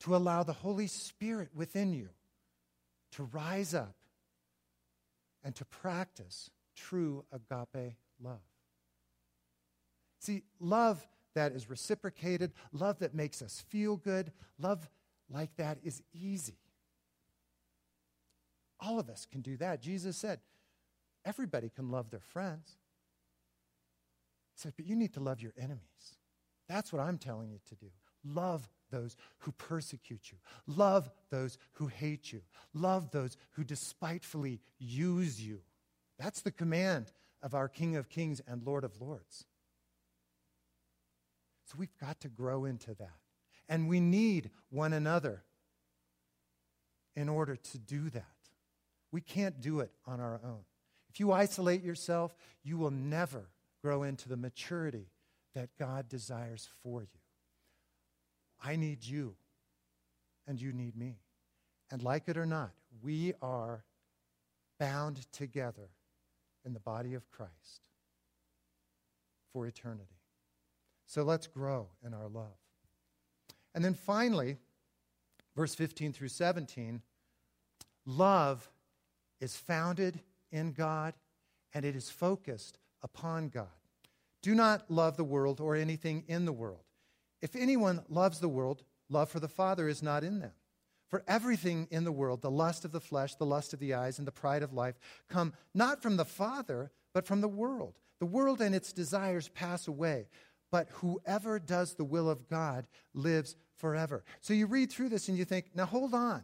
to 0.00 0.16
allow 0.16 0.42
the 0.42 0.52
Holy 0.52 0.86
Spirit 0.86 1.50
within 1.54 1.92
you 1.92 2.08
to 3.12 3.24
rise 3.24 3.74
up 3.74 3.94
and 5.44 5.54
to 5.56 5.64
practice 5.64 6.50
true 6.76 7.24
agape 7.32 7.94
love. 8.22 8.40
See, 10.20 10.42
love 10.58 11.06
that 11.34 11.52
is 11.52 11.70
reciprocated, 11.70 12.52
love 12.72 12.98
that 12.98 13.14
makes 13.14 13.40
us 13.42 13.64
feel 13.68 13.96
good, 13.96 14.32
love 14.58 14.88
like 15.30 15.54
that 15.56 15.78
is 15.82 16.02
easy. 16.12 16.58
All 18.80 18.98
of 18.98 19.08
us 19.08 19.26
can 19.30 19.40
do 19.40 19.56
that. 19.58 19.80
Jesus 19.80 20.16
said, 20.16 20.40
everybody 21.24 21.70
can 21.74 21.90
love 21.90 22.10
their 22.10 22.20
friends. 22.20 22.76
He 24.54 24.60
said, 24.60 24.72
but 24.76 24.86
you 24.86 24.96
need 24.96 25.12
to 25.14 25.20
love 25.20 25.40
your 25.40 25.52
enemies. 25.58 26.16
That's 26.68 26.92
what 26.92 27.00
I'm 27.00 27.18
telling 27.18 27.50
you 27.50 27.58
to 27.68 27.74
do. 27.74 27.90
Love 28.24 28.68
those 28.90 29.16
who 29.38 29.52
persecute 29.52 30.30
you. 30.30 30.38
Love 30.66 31.10
those 31.30 31.58
who 31.74 31.86
hate 31.86 32.32
you. 32.32 32.42
Love 32.74 33.10
those 33.10 33.36
who 33.52 33.64
despitefully 33.64 34.60
use 34.78 35.40
you. 35.40 35.60
That's 36.18 36.42
the 36.42 36.50
command 36.50 37.12
of 37.42 37.54
our 37.54 37.68
King 37.68 37.96
of 37.96 38.08
Kings 38.08 38.40
and 38.46 38.62
Lord 38.64 38.84
of 38.84 39.00
Lords. 39.00 39.46
So 41.64 41.76
we've 41.78 41.96
got 42.00 42.20
to 42.20 42.28
grow 42.28 42.64
into 42.64 42.94
that. 42.94 43.18
And 43.68 43.88
we 43.88 44.00
need 44.00 44.50
one 44.70 44.92
another 44.92 45.44
in 47.14 47.28
order 47.28 47.56
to 47.56 47.78
do 47.78 48.10
that. 48.10 48.24
We 49.12 49.20
can't 49.20 49.60
do 49.60 49.80
it 49.80 49.92
on 50.06 50.20
our 50.20 50.40
own. 50.44 50.64
If 51.08 51.20
you 51.20 51.32
isolate 51.32 51.82
yourself, 51.82 52.36
you 52.62 52.76
will 52.76 52.90
never 52.90 53.50
grow 53.82 54.02
into 54.02 54.28
the 54.28 54.36
maturity 54.36 55.10
that 55.54 55.70
God 55.78 56.08
desires 56.08 56.68
for 56.82 57.02
you. 57.02 57.08
I 58.62 58.76
need 58.76 59.04
you, 59.04 59.34
and 60.46 60.60
you 60.60 60.72
need 60.72 60.96
me. 60.96 61.18
And 61.90 62.02
like 62.02 62.28
it 62.28 62.36
or 62.36 62.46
not, 62.46 62.72
we 63.02 63.32
are 63.42 63.84
bound 64.78 65.30
together 65.32 65.88
in 66.64 66.72
the 66.72 66.80
body 66.80 67.14
of 67.14 67.28
Christ 67.30 67.82
for 69.52 69.66
eternity. 69.66 70.20
So 71.06 71.22
let's 71.22 71.46
grow 71.46 71.88
in 72.04 72.14
our 72.14 72.28
love. 72.28 72.56
And 73.74 73.84
then 73.84 73.94
finally, 73.94 74.58
verse 75.56 75.74
15 75.74 76.12
through 76.12 76.28
17 76.28 77.02
love 78.06 78.68
is 79.40 79.56
founded 79.56 80.20
in 80.50 80.72
God 80.72 81.14
and 81.74 81.84
it 81.84 81.94
is 81.94 82.10
focused 82.10 82.78
upon 83.02 83.48
God. 83.48 83.66
Do 84.42 84.54
not 84.54 84.90
love 84.90 85.16
the 85.16 85.24
world 85.24 85.60
or 85.60 85.76
anything 85.76 86.24
in 86.26 86.44
the 86.44 86.52
world. 86.52 86.84
If 87.42 87.56
anyone 87.56 88.02
loves 88.08 88.40
the 88.40 88.48
world, 88.48 88.84
love 89.08 89.30
for 89.30 89.40
the 89.40 89.48
Father 89.48 89.88
is 89.88 90.02
not 90.02 90.24
in 90.24 90.40
them. 90.40 90.52
For 91.08 91.24
everything 91.26 91.88
in 91.90 92.04
the 92.04 92.12
world, 92.12 92.40
the 92.40 92.50
lust 92.50 92.84
of 92.84 92.92
the 92.92 93.00
flesh, 93.00 93.34
the 93.34 93.46
lust 93.46 93.72
of 93.72 93.80
the 93.80 93.94
eyes, 93.94 94.18
and 94.18 94.26
the 94.26 94.32
pride 94.32 94.62
of 94.62 94.72
life, 94.72 94.98
come 95.28 95.52
not 95.74 96.02
from 96.02 96.16
the 96.16 96.24
Father, 96.24 96.92
but 97.12 97.26
from 97.26 97.40
the 97.40 97.48
world. 97.48 97.98
The 98.20 98.26
world 98.26 98.60
and 98.60 98.74
its 98.74 98.92
desires 98.92 99.48
pass 99.48 99.88
away, 99.88 100.28
but 100.70 100.88
whoever 100.90 101.58
does 101.58 101.94
the 101.94 102.04
will 102.04 102.30
of 102.30 102.48
God 102.48 102.86
lives 103.12 103.56
forever. 103.76 104.22
So 104.40 104.54
you 104.54 104.66
read 104.66 104.90
through 104.92 105.08
this 105.08 105.28
and 105.28 105.36
you 105.36 105.44
think, 105.44 105.70
now 105.74 105.86
hold 105.86 106.14
on. 106.14 106.42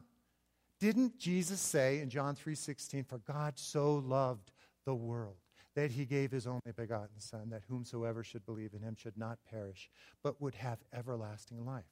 Didn't 0.81 1.19
Jesus 1.19 1.61
say 1.61 2.01
in 2.01 2.11
John 2.11 2.35
3:16, 2.35 3.07
for 3.07 3.19
God 3.19 3.59
so 3.59 3.95
loved 3.95 4.51
the 4.85 4.95
world 4.95 5.37
that 5.77 5.91
he 5.91 6.07
gave 6.07 6.33
his 6.33 6.47
only 6.47 6.73
begotten 6.75 7.21
Son, 7.21 7.51
that 7.51 7.63
whomsoever 7.69 8.25
should 8.25 8.45
believe 8.47 8.73
in 8.73 8.81
him 8.81 8.97
should 8.97 9.17
not 9.17 9.39
perish, 9.49 9.91
but 10.23 10.41
would 10.41 10.55
have 10.55 10.79
everlasting 10.93 11.65
life. 11.65 11.85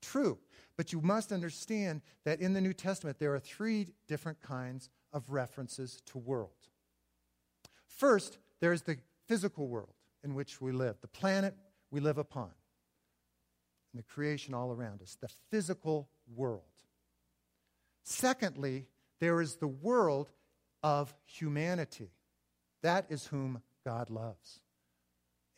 True, 0.00 0.38
but 0.76 0.92
you 0.92 1.02
must 1.02 1.32
understand 1.32 2.00
that 2.24 2.40
in 2.40 2.54
the 2.54 2.60
New 2.62 2.72
Testament 2.72 3.18
there 3.18 3.34
are 3.34 3.38
three 3.38 3.88
different 4.08 4.40
kinds 4.40 4.88
of 5.12 5.30
references 5.30 6.00
to 6.06 6.18
world. 6.18 6.50
First, 7.86 8.38
there 8.60 8.72
is 8.72 8.82
the 8.82 8.96
physical 9.26 9.68
world 9.68 9.94
in 10.24 10.34
which 10.34 10.60
we 10.60 10.72
live, 10.72 10.96
the 11.02 11.08
planet 11.08 11.54
we 11.90 12.00
live 12.00 12.18
upon, 12.18 12.50
and 13.92 13.98
the 13.98 14.02
creation 14.02 14.54
all 14.54 14.72
around 14.72 15.02
us, 15.02 15.16
the 15.20 15.30
physical 15.50 16.08
world. 16.34 16.62
Secondly, 18.02 18.86
there 19.20 19.42
is 19.42 19.56
the 19.56 19.68
world 19.68 20.30
of 20.82 21.14
humanity 21.26 22.10
that 22.82 23.06
is 23.08 23.26
whom 23.26 23.62
God 23.84 24.10
loves. 24.10 24.60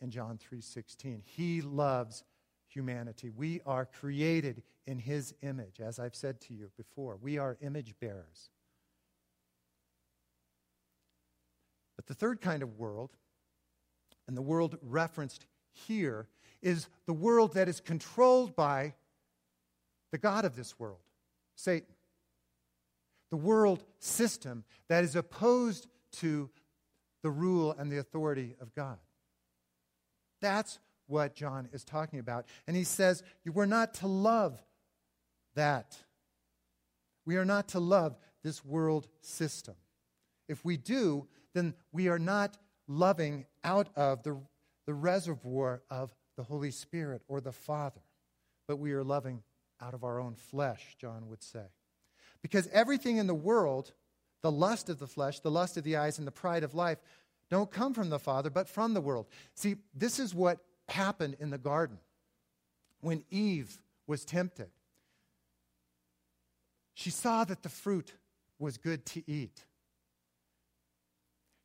In 0.01 0.11
John 0.11 0.37
3:16, 0.37 1.21
he 1.21 1.61
loves 1.61 2.23
humanity. 2.67 3.29
We 3.29 3.61
are 3.65 3.85
created 3.85 4.63
in 4.85 4.99
his 4.99 5.33
image, 5.41 5.81
as 5.81 5.99
I've 5.99 6.15
said 6.15 6.39
to 6.41 6.53
you 6.53 6.71
before. 6.77 7.17
We 7.17 7.37
are 7.37 7.57
image 7.61 7.99
bearers. 7.99 8.51
But 11.95 12.07
the 12.07 12.13
third 12.13 12.39
kind 12.39 12.63
of 12.63 12.77
world, 12.77 13.17
and 14.27 14.37
the 14.37 14.41
world 14.41 14.77
referenced 14.81 15.45
here, 15.71 16.29
is 16.61 16.87
the 17.05 17.13
world 17.13 17.53
that 17.53 17.67
is 17.67 17.81
controlled 17.81 18.55
by 18.55 18.95
the 20.11 20.17
God 20.17 20.45
of 20.45 20.55
this 20.55 20.79
world, 20.79 21.01
Satan. 21.55 21.93
The 23.31 23.37
world 23.37 23.83
system 23.99 24.63
that 24.87 25.03
is 25.03 25.15
opposed 25.15 25.87
to 26.13 26.49
the 27.23 27.31
rule 27.31 27.75
and 27.77 27.91
the 27.91 27.97
authority 27.97 28.55
of 28.61 28.73
God. 28.73 28.97
That's 30.41 30.79
what 31.07 31.35
John 31.35 31.67
is 31.73 31.83
talking 31.83 32.19
about. 32.19 32.45
And 32.67 32.75
he 32.75 32.83
says, 32.83 33.23
We're 33.45 33.65
not 33.65 33.95
to 33.95 34.07
love 34.07 34.61
that. 35.55 35.97
We 37.25 37.37
are 37.37 37.45
not 37.45 37.69
to 37.69 37.79
love 37.79 38.17
this 38.43 38.63
world 38.63 39.07
system. 39.21 39.75
If 40.47 40.63
we 40.63 40.77
do, 40.77 41.27
then 41.53 41.75
we 41.91 42.07
are 42.07 42.19
not 42.19 42.57
loving 42.87 43.45
out 43.63 43.89
of 43.95 44.23
the, 44.23 44.39
the 44.87 44.93
reservoir 44.93 45.83
of 45.89 46.13
the 46.37 46.43
Holy 46.43 46.71
Spirit 46.71 47.21
or 47.27 47.41
the 47.41 47.51
Father, 47.51 48.01
but 48.67 48.77
we 48.77 48.93
are 48.93 49.03
loving 49.03 49.43
out 49.81 49.93
of 49.93 50.03
our 50.03 50.19
own 50.19 50.35
flesh, 50.35 50.95
John 50.99 51.27
would 51.27 51.43
say. 51.43 51.65
Because 52.41 52.67
everything 52.71 53.17
in 53.17 53.27
the 53.27 53.35
world 53.35 53.93
the 54.41 54.51
lust 54.51 54.89
of 54.89 54.99
the 54.99 55.07
flesh, 55.07 55.39
the 55.39 55.51
lust 55.51 55.77
of 55.77 55.83
the 55.83 55.97
eyes, 55.97 56.17
and 56.17 56.27
the 56.27 56.31
pride 56.31 56.63
of 56.63 56.73
life 56.73 56.99
don't 57.49 57.71
come 57.71 57.93
from 57.93 58.09
the 58.09 58.19
Father, 58.19 58.49
but 58.49 58.69
from 58.69 58.93
the 58.93 59.01
world. 59.01 59.27
See, 59.55 59.77
this 59.93 60.19
is 60.19 60.35
what 60.35 60.59
happened 60.87 61.35
in 61.39 61.49
the 61.49 61.57
garden 61.57 61.97
when 63.01 63.23
Eve 63.29 63.81
was 64.07 64.23
tempted. 64.23 64.69
She 66.93 67.09
saw 67.09 67.43
that 67.45 67.63
the 67.63 67.69
fruit 67.69 68.13
was 68.59 68.77
good 68.77 69.05
to 69.07 69.23
eat. 69.29 69.65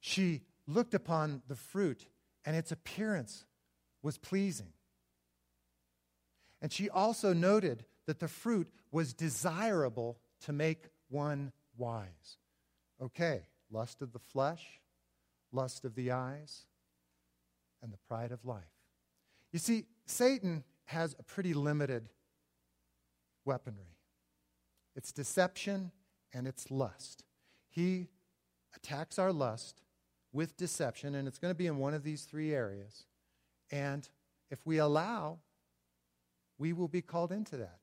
She 0.00 0.42
looked 0.66 0.94
upon 0.94 1.42
the 1.48 1.56
fruit, 1.56 2.06
and 2.44 2.56
its 2.56 2.72
appearance 2.72 3.44
was 4.02 4.16
pleasing. 4.16 4.72
And 6.62 6.72
she 6.72 6.88
also 6.88 7.32
noted 7.32 7.84
that 8.06 8.20
the 8.20 8.28
fruit 8.28 8.70
was 8.90 9.12
desirable 9.12 10.18
to 10.42 10.52
make 10.52 10.84
one 11.08 11.52
wise. 11.76 12.38
Okay, 13.02 13.42
lust 13.70 14.02
of 14.02 14.12
the 14.12 14.18
flesh, 14.18 14.80
lust 15.52 15.84
of 15.84 15.94
the 15.94 16.10
eyes, 16.10 16.66
and 17.82 17.92
the 17.92 17.98
pride 18.08 18.32
of 18.32 18.44
life. 18.44 18.62
You 19.52 19.58
see, 19.58 19.84
Satan 20.06 20.64
has 20.86 21.14
a 21.18 21.22
pretty 21.22 21.54
limited 21.54 22.08
weaponry 23.44 23.94
it's 24.96 25.12
deception 25.12 25.90
and 26.32 26.46
it's 26.46 26.70
lust. 26.70 27.24
He 27.68 28.08
attacks 28.76 29.18
our 29.18 29.32
lust 29.32 29.82
with 30.32 30.56
deception, 30.56 31.14
and 31.14 31.28
it's 31.28 31.38
going 31.38 31.52
to 31.52 31.58
be 31.58 31.66
in 31.66 31.78
one 31.78 31.94
of 31.94 32.02
these 32.02 32.24
three 32.24 32.52
areas, 32.52 33.04
and 33.70 34.08
if 34.50 34.64
we 34.66 34.78
allow, 34.78 35.38
we 36.58 36.72
will 36.72 36.88
be 36.88 37.02
called 37.02 37.32
into 37.32 37.56
that. 37.56 37.78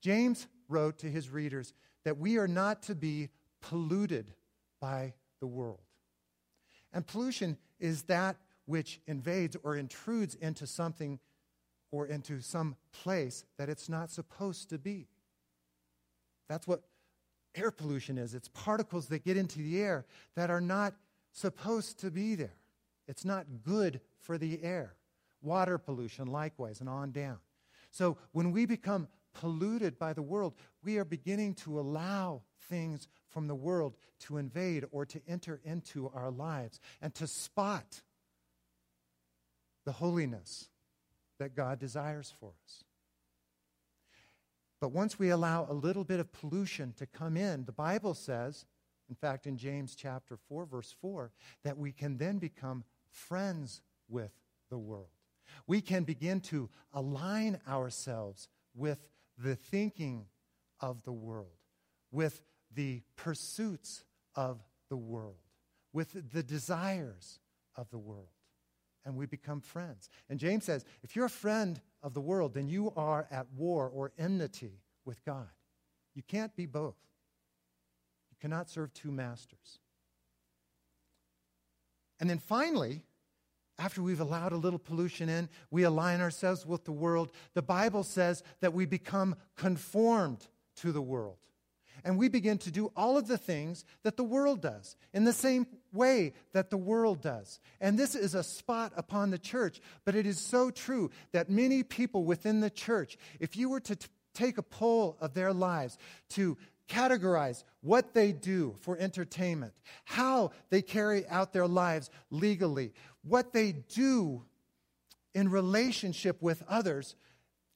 James 0.00 0.46
wrote 0.68 0.98
to 0.98 1.06
his 1.06 1.30
readers 1.30 1.72
that 2.04 2.18
we 2.18 2.36
are 2.36 2.48
not 2.48 2.82
to 2.82 2.94
be 2.94 3.30
polluted 3.62 4.32
by 4.80 5.14
the 5.40 5.46
world. 5.46 5.80
And 6.92 7.06
pollution 7.06 7.56
is 7.80 8.02
that 8.02 8.36
which 8.66 9.00
invades 9.06 9.56
or 9.62 9.76
intrudes 9.76 10.34
into 10.34 10.66
something 10.66 11.18
or 11.90 12.06
into 12.06 12.40
some 12.40 12.76
place 12.92 13.44
that 13.58 13.68
it's 13.68 13.88
not 13.88 14.10
supposed 14.10 14.68
to 14.70 14.78
be. 14.78 15.08
That's 16.48 16.66
what 16.66 16.82
air 17.54 17.70
pollution 17.70 18.18
is 18.18 18.34
it's 18.34 18.48
particles 18.48 19.08
that 19.08 19.24
get 19.24 19.36
into 19.36 19.58
the 19.58 19.80
air 19.80 20.06
that 20.36 20.50
are 20.50 20.60
not 20.60 20.94
supposed 21.32 21.98
to 22.00 22.10
be 22.10 22.34
there. 22.34 22.56
It's 23.08 23.24
not 23.24 23.46
good 23.62 24.00
for 24.20 24.38
the 24.38 24.62
air. 24.62 24.94
Water 25.42 25.76
pollution, 25.76 26.28
likewise, 26.28 26.80
and 26.80 26.88
on 26.88 27.10
down. 27.10 27.38
So 27.90 28.16
when 28.32 28.52
we 28.52 28.64
become 28.64 29.08
polluted 29.34 29.98
by 29.98 30.12
the 30.12 30.22
world, 30.22 30.54
we 30.84 30.98
are 30.98 31.04
beginning 31.04 31.54
to 31.54 31.80
allow 31.80 32.42
things 32.68 33.08
from 33.32 33.48
the 33.48 33.54
world 33.54 33.96
to 34.20 34.36
invade 34.36 34.84
or 34.92 35.04
to 35.06 35.20
enter 35.26 35.60
into 35.64 36.10
our 36.14 36.30
lives 36.30 36.80
and 37.00 37.14
to 37.14 37.26
spot 37.26 38.02
the 39.84 39.92
holiness 39.92 40.68
that 41.38 41.56
God 41.56 41.78
desires 41.78 42.32
for 42.38 42.52
us. 42.64 42.84
But 44.80 44.92
once 44.92 45.18
we 45.18 45.30
allow 45.30 45.66
a 45.68 45.72
little 45.72 46.04
bit 46.04 46.20
of 46.20 46.32
pollution 46.32 46.92
to 46.98 47.06
come 47.06 47.36
in, 47.36 47.64
the 47.64 47.72
Bible 47.72 48.14
says, 48.14 48.64
in 49.08 49.14
fact, 49.14 49.46
in 49.46 49.56
James 49.56 49.94
chapter 49.94 50.36
4, 50.48 50.66
verse 50.66 50.94
4, 51.00 51.30
that 51.64 51.78
we 51.78 51.92
can 51.92 52.18
then 52.18 52.38
become 52.38 52.84
friends 53.08 53.80
with 54.08 54.32
the 54.70 54.78
world. 54.78 55.10
We 55.66 55.80
can 55.80 56.04
begin 56.04 56.40
to 56.42 56.68
align 56.92 57.60
ourselves 57.68 58.48
with 58.74 59.06
the 59.38 59.54
thinking 59.54 60.26
of 60.80 61.02
the 61.04 61.12
world, 61.12 61.58
with 62.10 62.42
the 62.74 63.02
pursuits 63.16 64.04
of 64.34 64.60
the 64.88 64.96
world, 64.96 65.36
with 65.92 66.32
the 66.32 66.42
desires 66.42 67.38
of 67.76 67.90
the 67.90 67.98
world. 67.98 68.28
And 69.04 69.16
we 69.16 69.26
become 69.26 69.60
friends. 69.60 70.08
And 70.28 70.38
James 70.38 70.64
says 70.64 70.84
if 71.02 71.16
you're 71.16 71.24
a 71.24 71.30
friend 71.30 71.80
of 72.02 72.14
the 72.14 72.20
world, 72.20 72.54
then 72.54 72.68
you 72.68 72.92
are 72.96 73.26
at 73.30 73.46
war 73.56 73.88
or 73.88 74.12
enmity 74.16 74.80
with 75.04 75.24
God. 75.24 75.48
You 76.14 76.22
can't 76.22 76.54
be 76.54 76.66
both. 76.66 76.96
You 78.30 78.36
cannot 78.40 78.70
serve 78.70 78.94
two 78.94 79.10
masters. 79.10 79.80
And 82.20 82.30
then 82.30 82.38
finally, 82.38 83.02
after 83.78 84.02
we've 84.02 84.20
allowed 84.20 84.52
a 84.52 84.56
little 84.56 84.78
pollution 84.78 85.28
in, 85.28 85.48
we 85.70 85.82
align 85.82 86.20
ourselves 86.20 86.64
with 86.64 86.84
the 86.84 86.92
world. 86.92 87.32
The 87.54 87.62
Bible 87.62 88.04
says 88.04 88.44
that 88.60 88.72
we 88.72 88.86
become 88.86 89.34
conformed 89.56 90.46
to 90.76 90.92
the 90.92 91.02
world. 91.02 91.38
And 92.04 92.18
we 92.18 92.28
begin 92.28 92.58
to 92.58 92.70
do 92.70 92.90
all 92.96 93.16
of 93.16 93.28
the 93.28 93.38
things 93.38 93.84
that 94.02 94.16
the 94.16 94.24
world 94.24 94.60
does 94.60 94.96
in 95.12 95.24
the 95.24 95.32
same 95.32 95.66
way 95.92 96.32
that 96.52 96.70
the 96.70 96.76
world 96.76 97.22
does. 97.22 97.60
And 97.80 97.98
this 97.98 98.14
is 98.14 98.34
a 98.34 98.42
spot 98.42 98.92
upon 98.96 99.30
the 99.30 99.38
church, 99.38 99.80
but 100.04 100.14
it 100.14 100.26
is 100.26 100.38
so 100.38 100.70
true 100.70 101.10
that 101.32 101.50
many 101.50 101.82
people 101.82 102.24
within 102.24 102.60
the 102.60 102.70
church, 102.70 103.16
if 103.40 103.56
you 103.56 103.68
were 103.68 103.80
to 103.80 103.96
t- 103.96 104.08
take 104.34 104.58
a 104.58 104.62
poll 104.62 105.16
of 105.20 105.34
their 105.34 105.52
lives 105.52 105.98
to 106.30 106.56
categorize 106.88 107.62
what 107.80 108.14
they 108.14 108.32
do 108.32 108.74
for 108.80 108.98
entertainment, 108.98 109.72
how 110.04 110.50
they 110.70 110.82
carry 110.82 111.26
out 111.28 111.52
their 111.52 111.68
lives 111.68 112.10
legally, 112.30 112.92
what 113.22 113.52
they 113.52 113.72
do 113.72 114.42
in 115.34 115.48
relationship 115.48 116.42
with 116.42 116.62
others, 116.68 117.14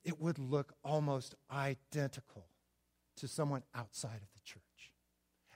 it 0.05 0.21
would 0.21 0.39
look 0.39 0.75
almost 0.85 1.35
identical 1.51 2.46
to 3.17 3.29
someone 3.29 3.63
outside 3.75 4.17
of 4.23 4.33
the 4.35 4.41
church. 4.45 4.93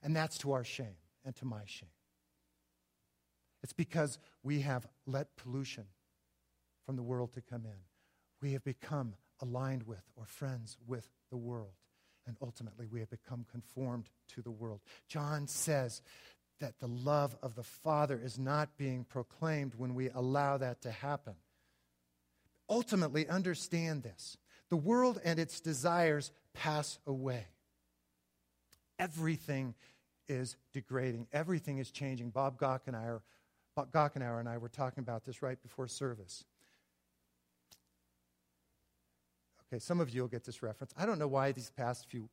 And 0.03 0.17
that's 0.17 0.39
to 0.39 0.53
our 0.53 0.65
shame 0.65 0.97
and 1.25 1.35
to 1.37 1.45
my 1.45 1.63
shame. 1.67 1.91
It's 3.63 3.73
because 3.73 4.19
we 4.43 4.61
have 4.61 4.87
let 5.07 5.37
pollution 5.37 5.85
from 6.87 6.97
the 6.97 7.03
world 7.03 7.35
to 7.35 7.43
come 7.43 7.65
in. 7.67 7.81
We 8.41 8.53
have 8.53 8.65
become 8.65 9.15
aligned 9.43 9.85
with 9.85 10.03
or 10.17 10.25
friends 10.25 10.77
with 10.87 11.09
the 11.31 11.37
world. 11.37 11.75
And 12.27 12.37
ultimately, 12.43 12.87
we 12.87 13.01
have 13.01 13.11
become 13.11 13.45
conformed 13.51 14.09
to 14.35 14.43
the 14.43 14.51
world. 14.51 14.81
John 15.09 15.47
says 15.47 16.03
that 16.61 16.79
the 16.79 16.87
love 16.87 17.37
of 17.43 17.55
the 17.55 17.63
Father 17.63 18.21
is 18.23 18.39
not 18.39 18.77
being 18.77 19.05
proclaimed 19.05 19.75
when 19.75 19.95
we 19.95 20.11
allow 20.11 20.59
that 20.59 20.83
to 20.83 20.91
happen. 20.91 21.35
Ultimately, 22.69 23.29
understand 23.29 24.03
this 24.03 24.37
the 24.71 24.77
world 24.77 25.21
and 25.25 25.39
its 25.39 25.61
desires 25.61 26.31
pass 26.55 26.99
away. 27.07 27.47
Everything 28.99 29.75
is 30.29 30.57
degrading, 30.73 31.27
everything 31.33 31.79
is 31.79 31.91
changing. 31.91 32.31
Bob 32.31 32.59
Gockenauer, 32.59 33.21
Bob 33.75 33.93
Gockenauer 33.93 34.39
and 34.39 34.49
I 34.49 34.59
were 34.59 34.69
talking 34.69 35.03
about 35.03 35.25
this 35.25 35.43
right 35.43 35.61
before 35.61 35.89
service. 35.89 36.45
Okay, 39.73 39.81
some 39.81 40.01
of 40.01 40.11
you 40.11 40.23
will 40.23 40.29
get 40.29 40.45
this 40.45 40.63
reference. 40.63 40.93
I 40.97 41.07
don't 41.07 41.19
know 41.19 41.29
why 41.29 41.53
these 41.53 41.71
past 41.71 42.07
few, 42.09 42.29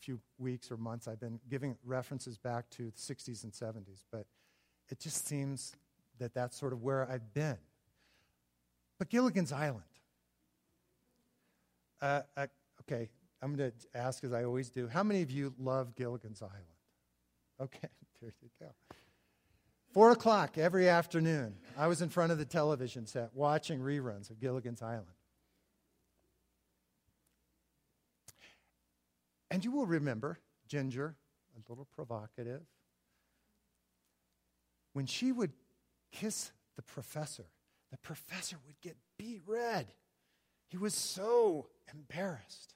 few 0.00 0.20
weeks 0.38 0.70
or 0.70 0.76
months 0.76 1.08
I've 1.08 1.20
been 1.20 1.40
giving 1.48 1.76
references 1.84 2.36
back 2.36 2.68
to 2.70 2.84
the 2.84 2.92
60s 2.92 3.44
and 3.44 3.52
70s, 3.52 4.04
but 4.10 4.26
it 4.90 5.00
just 5.00 5.26
seems 5.26 5.74
that 6.18 6.34
that's 6.34 6.56
sort 6.56 6.72
of 6.72 6.82
where 6.82 7.08
I've 7.10 7.32
been. 7.32 7.56
But 8.98 9.08
Gilligan's 9.08 9.52
Island. 9.52 9.82
Uh, 12.00 12.22
uh, 12.36 12.46
okay, 12.82 13.08
I'm 13.42 13.54
going 13.54 13.70
to 13.70 13.98
ask 13.98 14.24
as 14.24 14.32
I 14.32 14.44
always 14.44 14.70
do. 14.70 14.88
How 14.88 15.02
many 15.02 15.22
of 15.22 15.30
you 15.30 15.54
love 15.58 15.94
Gilligan's 15.94 16.42
Island? 16.42 16.64
Okay, 17.60 17.88
there 18.20 18.32
you 18.42 18.48
go. 18.60 18.68
Four 19.92 20.10
o'clock 20.10 20.58
every 20.58 20.88
afternoon, 20.88 21.54
I 21.78 21.86
was 21.86 22.02
in 22.02 22.08
front 22.08 22.32
of 22.32 22.38
the 22.38 22.44
television 22.44 23.06
set 23.06 23.30
watching 23.32 23.78
reruns 23.78 24.28
of 24.28 24.40
Gilligan's 24.40 24.82
Island. 24.82 25.06
And 29.52 29.64
you 29.64 29.70
will 29.70 29.86
remember 29.86 30.40
Ginger, 30.66 31.14
a 31.54 31.70
little 31.70 31.86
provocative. 31.94 32.62
When 34.94 35.06
she 35.06 35.30
would 35.30 35.52
kiss 36.10 36.50
the 36.74 36.82
professor, 36.82 37.46
the 37.92 37.98
professor 37.98 38.56
would 38.66 38.80
get 38.80 38.96
beet 39.16 39.42
red. 39.46 39.92
He 40.68 40.76
was 40.76 40.94
so 40.94 41.66
embarrassed 41.92 42.74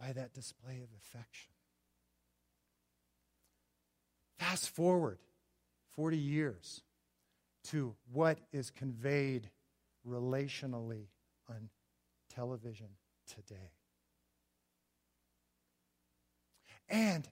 by 0.00 0.12
that 0.12 0.32
display 0.34 0.80
of 0.82 0.88
affection. 0.96 1.52
Fast 4.38 4.70
forward 4.70 5.18
40 5.94 6.16
years 6.16 6.82
to 7.64 7.94
what 8.12 8.38
is 8.52 8.70
conveyed 8.70 9.50
relationally 10.08 11.08
on 11.48 11.68
television 12.32 12.86
today. 13.26 13.72
And 16.88 17.28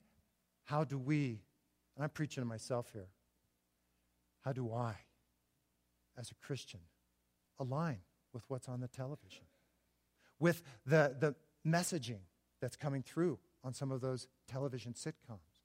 how 0.65 0.85
do 0.85 0.99
we, 0.99 1.41
and 1.95 2.05
I'm 2.05 2.11
preaching 2.11 2.43
to 2.43 2.47
myself 2.47 2.91
here, 2.93 3.09
how 4.45 4.53
do 4.53 4.73
I, 4.73 4.95
as 6.19 6.31
a 6.31 6.35
Christian, 6.47 6.81
align 7.59 7.99
with 8.33 8.45
what's 8.49 8.69
on 8.69 8.81
the 8.81 8.89
television? 8.89 9.46
With 10.39 10.63
the, 10.85 11.15
the 11.19 11.35
messaging 11.67 12.21
that's 12.61 12.77
coming 12.77 13.03
through 13.03 13.39
on 13.65 13.75
some 13.75 13.91
of 13.91 14.01
those 14.01 14.29
television 14.49 14.93
sitcoms? 14.93 15.63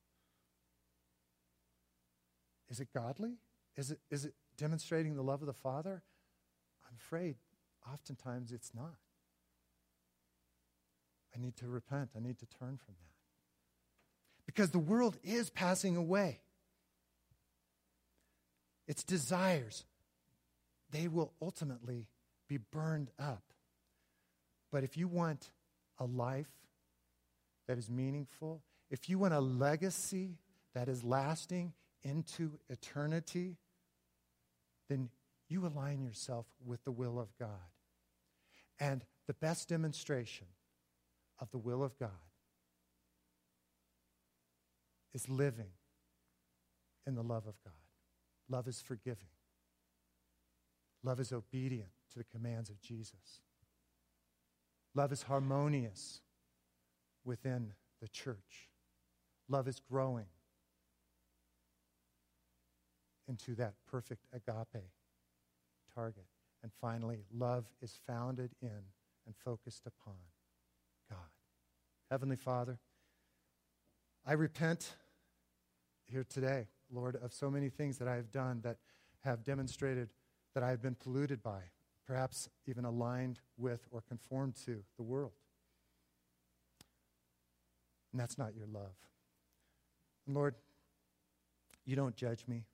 Is 2.69 2.79
it 2.79 2.87
godly? 2.93 3.33
Is 3.75 3.91
it, 3.91 3.99
is 4.09 4.25
it 4.25 4.33
demonstrating 4.57 5.15
the 5.15 5.21
love 5.21 5.41
of 5.41 5.47
the 5.47 5.53
Father? 5.53 6.03
I'm 6.87 6.95
afraid 6.95 7.35
oftentimes 7.91 8.51
it's 8.51 8.73
not. 8.73 8.97
I 11.35 11.39
need 11.39 11.55
to 11.57 11.67
repent. 11.67 12.11
I 12.15 12.19
need 12.19 12.39
to 12.39 12.45
turn 12.45 12.77
from 12.77 12.95
that 12.99 13.11
because 14.45 14.71
the 14.71 14.79
world 14.79 15.17
is 15.23 15.49
passing 15.49 15.95
away. 15.95 16.41
Its 18.87 19.03
desires, 19.03 19.85
they 20.89 21.07
will 21.07 21.31
ultimately 21.41 22.07
be 22.49 22.57
burned 22.57 23.11
up. 23.17 23.43
But 24.71 24.83
if 24.83 24.97
you 24.97 25.07
want 25.07 25.51
a 25.99 26.05
life 26.05 26.51
that 27.67 27.77
is 27.77 27.89
meaningful, 27.89 28.61
if 28.89 29.09
you 29.09 29.19
want 29.19 29.33
a 29.33 29.39
legacy 29.39 30.37
that 30.73 30.87
is 30.87 31.03
lasting 31.03 31.73
into 32.03 32.59
eternity, 32.69 33.57
then 34.89 35.09
you 35.47 35.65
align 35.65 36.01
yourself 36.01 36.45
with 36.65 36.83
the 36.83 36.91
will 36.91 37.19
of 37.19 37.27
God. 37.37 37.49
And 38.79 39.03
the 39.27 39.33
best 39.33 39.67
demonstration 39.67 40.47
of 41.39 41.51
the 41.51 41.57
will 41.57 41.83
of 41.83 41.97
God 41.99 42.09
is 45.13 45.29
living 45.29 45.71
in 47.05 47.15
the 47.15 47.23
love 47.23 47.47
of 47.47 47.55
God. 47.63 47.73
Love 48.49 48.67
is 48.67 48.81
forgiving. 48.81 49.29
Love 51.03 51.19
is 51.19 51.31
obedient 51.31 51.89
to 52.11 52.19
the 52.19 52.25
commands 52.25 52.69
of 52.69 52.81
Jesus. 52.81 53.41
Love 54.93 55.11
is 55.11 55.23
harmonious 55.23 56.21
within 57.23 57.73
the 58.01 58.07
church. 58.07 58.69
Love 59.47 59.67
is 59.67 59.79
growing 59.79 60.25
into 63.27 63.55
that 63.55 63.73
perfect 63.89 64.25
agape 64.33 64.83
target. 65.93 66.25
And 66.63 66.71
finally, 66.79 67.23
love 67.33 67.65
is 67.81 67.97
founded 68.05 68.51
in 68.61 68.83
and 69.25 69.35
focused 69.43 69.85
upon 69.85 70.15
God. 71.09 71.19
Heavenly 72.09 72.35
Father, 72.35 72.79
I 74.25 74.33
repent 74.33 74.95
here 76.05 76.25
today, 76.27 76.67
Lord, 76.91 77.15
of 77.15 77.33
so 77.33 77.49
many 77.49 77.69
things 77.69 77.97
that 77.97 78.07
I 78.07 78.15
have 78.15 78.31
done 78.31 78.61
that 78.63 78.77
have 79.23 79.43
demonstrated 79.43 80.09
that 80.53 80.63
I 80.63 80.69
have 80.69 80.81
been 80.81 80.95
polluted 80.95 81.41
by, 81.41 81.61
perhaps 82.05 82.49
even 82.67 82.85
aligned 82.85 83.39
with 83.57 83.87
or 83.91 84.01
conformed 84.01 84.55
to 84.65 84.83
the 84.97 85.03
world. 85.03 85.31
And 88.11 88.19
that's 88.19 88.37
not 88.37 88.55
your 88.55 88.67
love. 88.67 88.95
And 90.27 90.35
Lord, 90.35 90.55
you 91.85 91.95
don't 91.95 92.15
judge 92.15 92.45
me. 92.47 92.65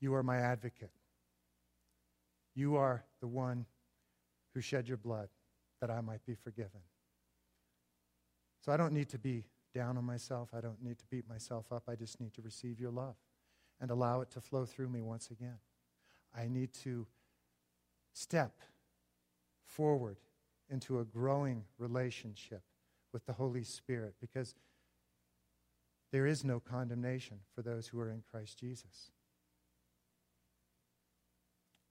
You 0.00 0.14
are 0.14 0.22
my 0.22 0.38
advocate. 0.38 0.92
You 2.54 2.76
are 2.76 3.04
the 3.20 3.26
one 3.26 3.66
who 4.54 4.60
shed 4.60 4.88
your 4.88 4.96
blood 4.96 5.28
that 5.80 5.90
I 5.90 6.00
might 6.00 6.24
be 6.24 6.34
forgiven. 6.34 6.80
So 8.64 8.72
I 8.72 8.76
don't 8.76 8.92
need 8.92 9.08
to 9.10 9.18
be 9.18 9.44
down 9.74 9.96
on 9.96 10.04
myself. 10.04 10.50
I 10.56 10.60
don't 10.60 10.82
need 10.82 10.98
to 10.98 11.04
beat 11.06 11.28
myself 11.28 11.66
up. 11.72 11.84
I 11.88 11.94
just 11.94 12.20
need 12.20 12.34
to 12.34 12.42
receive 12.42 12.80
your 12.80 12.90
love 12.90 13.14
and 13.80 13.90
allow 13.90 14.20
it 14.20 14.30
to 14.32 14.40
flow 14.40 14.64
through 14.64 14.88
me 14.88 15.00
once 15.00 15.30
again. 15.30 15.58
I 16.36 16.48
need 16.48 16.72
to 16.84 17.06
step 18.18 18.60
forward 19.64 20.16
into 20.68 20.98
a 20.98 21.04
growing 21.04 21.62
relationship 21.78 22.62
with 23.12 23.24
the 23.26 23.32
Holy 23.32 23.62
Spirit 23.62 24.14
because 24.20 24.54
there 26.10 26.26
is 26.26 26.44
no 26.44 26.58
condemnation 26.58 27.38
for 27.54 27.62
those 27.62 27.86
who 27.86 28.00
are 28.00 28.10
in 28.10 28.22
Christ 28.28 28.58
Jesus. 28.58 29.12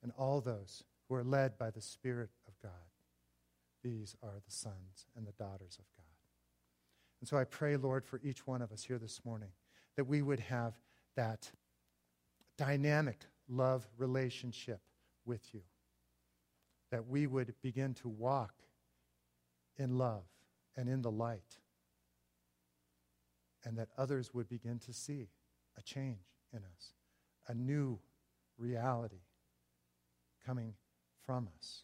And 0.04 0.12
all 0.18 0.42
those 0.42 0.84
who 1.08 1.16
are 1.16 1.24
led 1.24 1.58
by 1.58 1.70
the 1.70 1.82
Spirit 1.82 2.30
of 2.48 2.60
God, 2.62 2.72
these 3.84 4.16
are 4.22 4.42
the 4.46 4.52
sons 4.52 5.06
and 5.16 5.26
the 5.26 5.32
daughters 5.32 5.78
of 5.80 5.86
God. 5.96 6.04
And 7.22 7.30
so 7.30 7.38
I 7.38 7.46
pray, 7.46 7.78
Lord, 7.78 8.06
for 8.06 8.20
each 8.22 8.46
one 8.46 8.62
of 8.62 8.72
us 8.72 8.84
here 8.84 9.00
this 9.00 9.22
morning 9.24 9.50
that 9.96 10.06
we 10.06 10.22
would 10.22 10.42
have 10.42 10.74
that 11.16 11.52
dynamic 12.58 13.22
love 13.48 13.88
relationship 13.98 14.82
with 15.26 15.54
you, 15.54 15.62
that 16.92 17.08
we 17.08 17.28
would 17.28 17.54
begin 17.62 17.94
to 17.96 18.08
walk 18.08 18.54
in 19.78 19.98
love 19.98 20.24
and 20.76 20.88
in 20.90 21.02
the 21.02 21.12
light, 21.12 21.58
and 23.64 23.78
that 23.78 23.90
others 23.98 24.34
would 24.34 24.48
begin 24.48 24.80
to 24.80 24.94
see 24.94 25.30
a 25.78 25.82
change 25.82 26.34
in 26.54 26.60
us, 26.60 26.94
a 27.48 27.54
new 27.54 28.00
reality 28.58 29.22
coming 30.46 30.74
from 31.26 31.50
us 31.58 31.84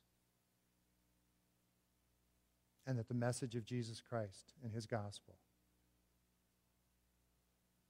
and 2.86 2.97
that 2.97 3.08
the 3.08 3.14
message 3.14 3.56
of 3.56 3.66
Jesus 3.66 4.01
Christ 4.01 4.54
and 4.64 4.74
his 4.74 4.86
gospel 4.86 5.36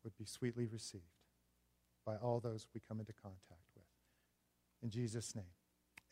would 0.03 0.15
be 0.17 0.25
sweetly 0.25 0.67
received 0.67 1.03
by 2.05 2.15
all 2.15 2.39
those 2.39 2.67
we 2.73 2.81
come 2.87 2.99
into 2.99 3.13
contact 3.13 3.69
with. 3.75 3.85
In 4.81 4.89
Jesus' 4.89 5.35
name, 5.35 5.45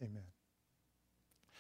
amen. 0.01 0.40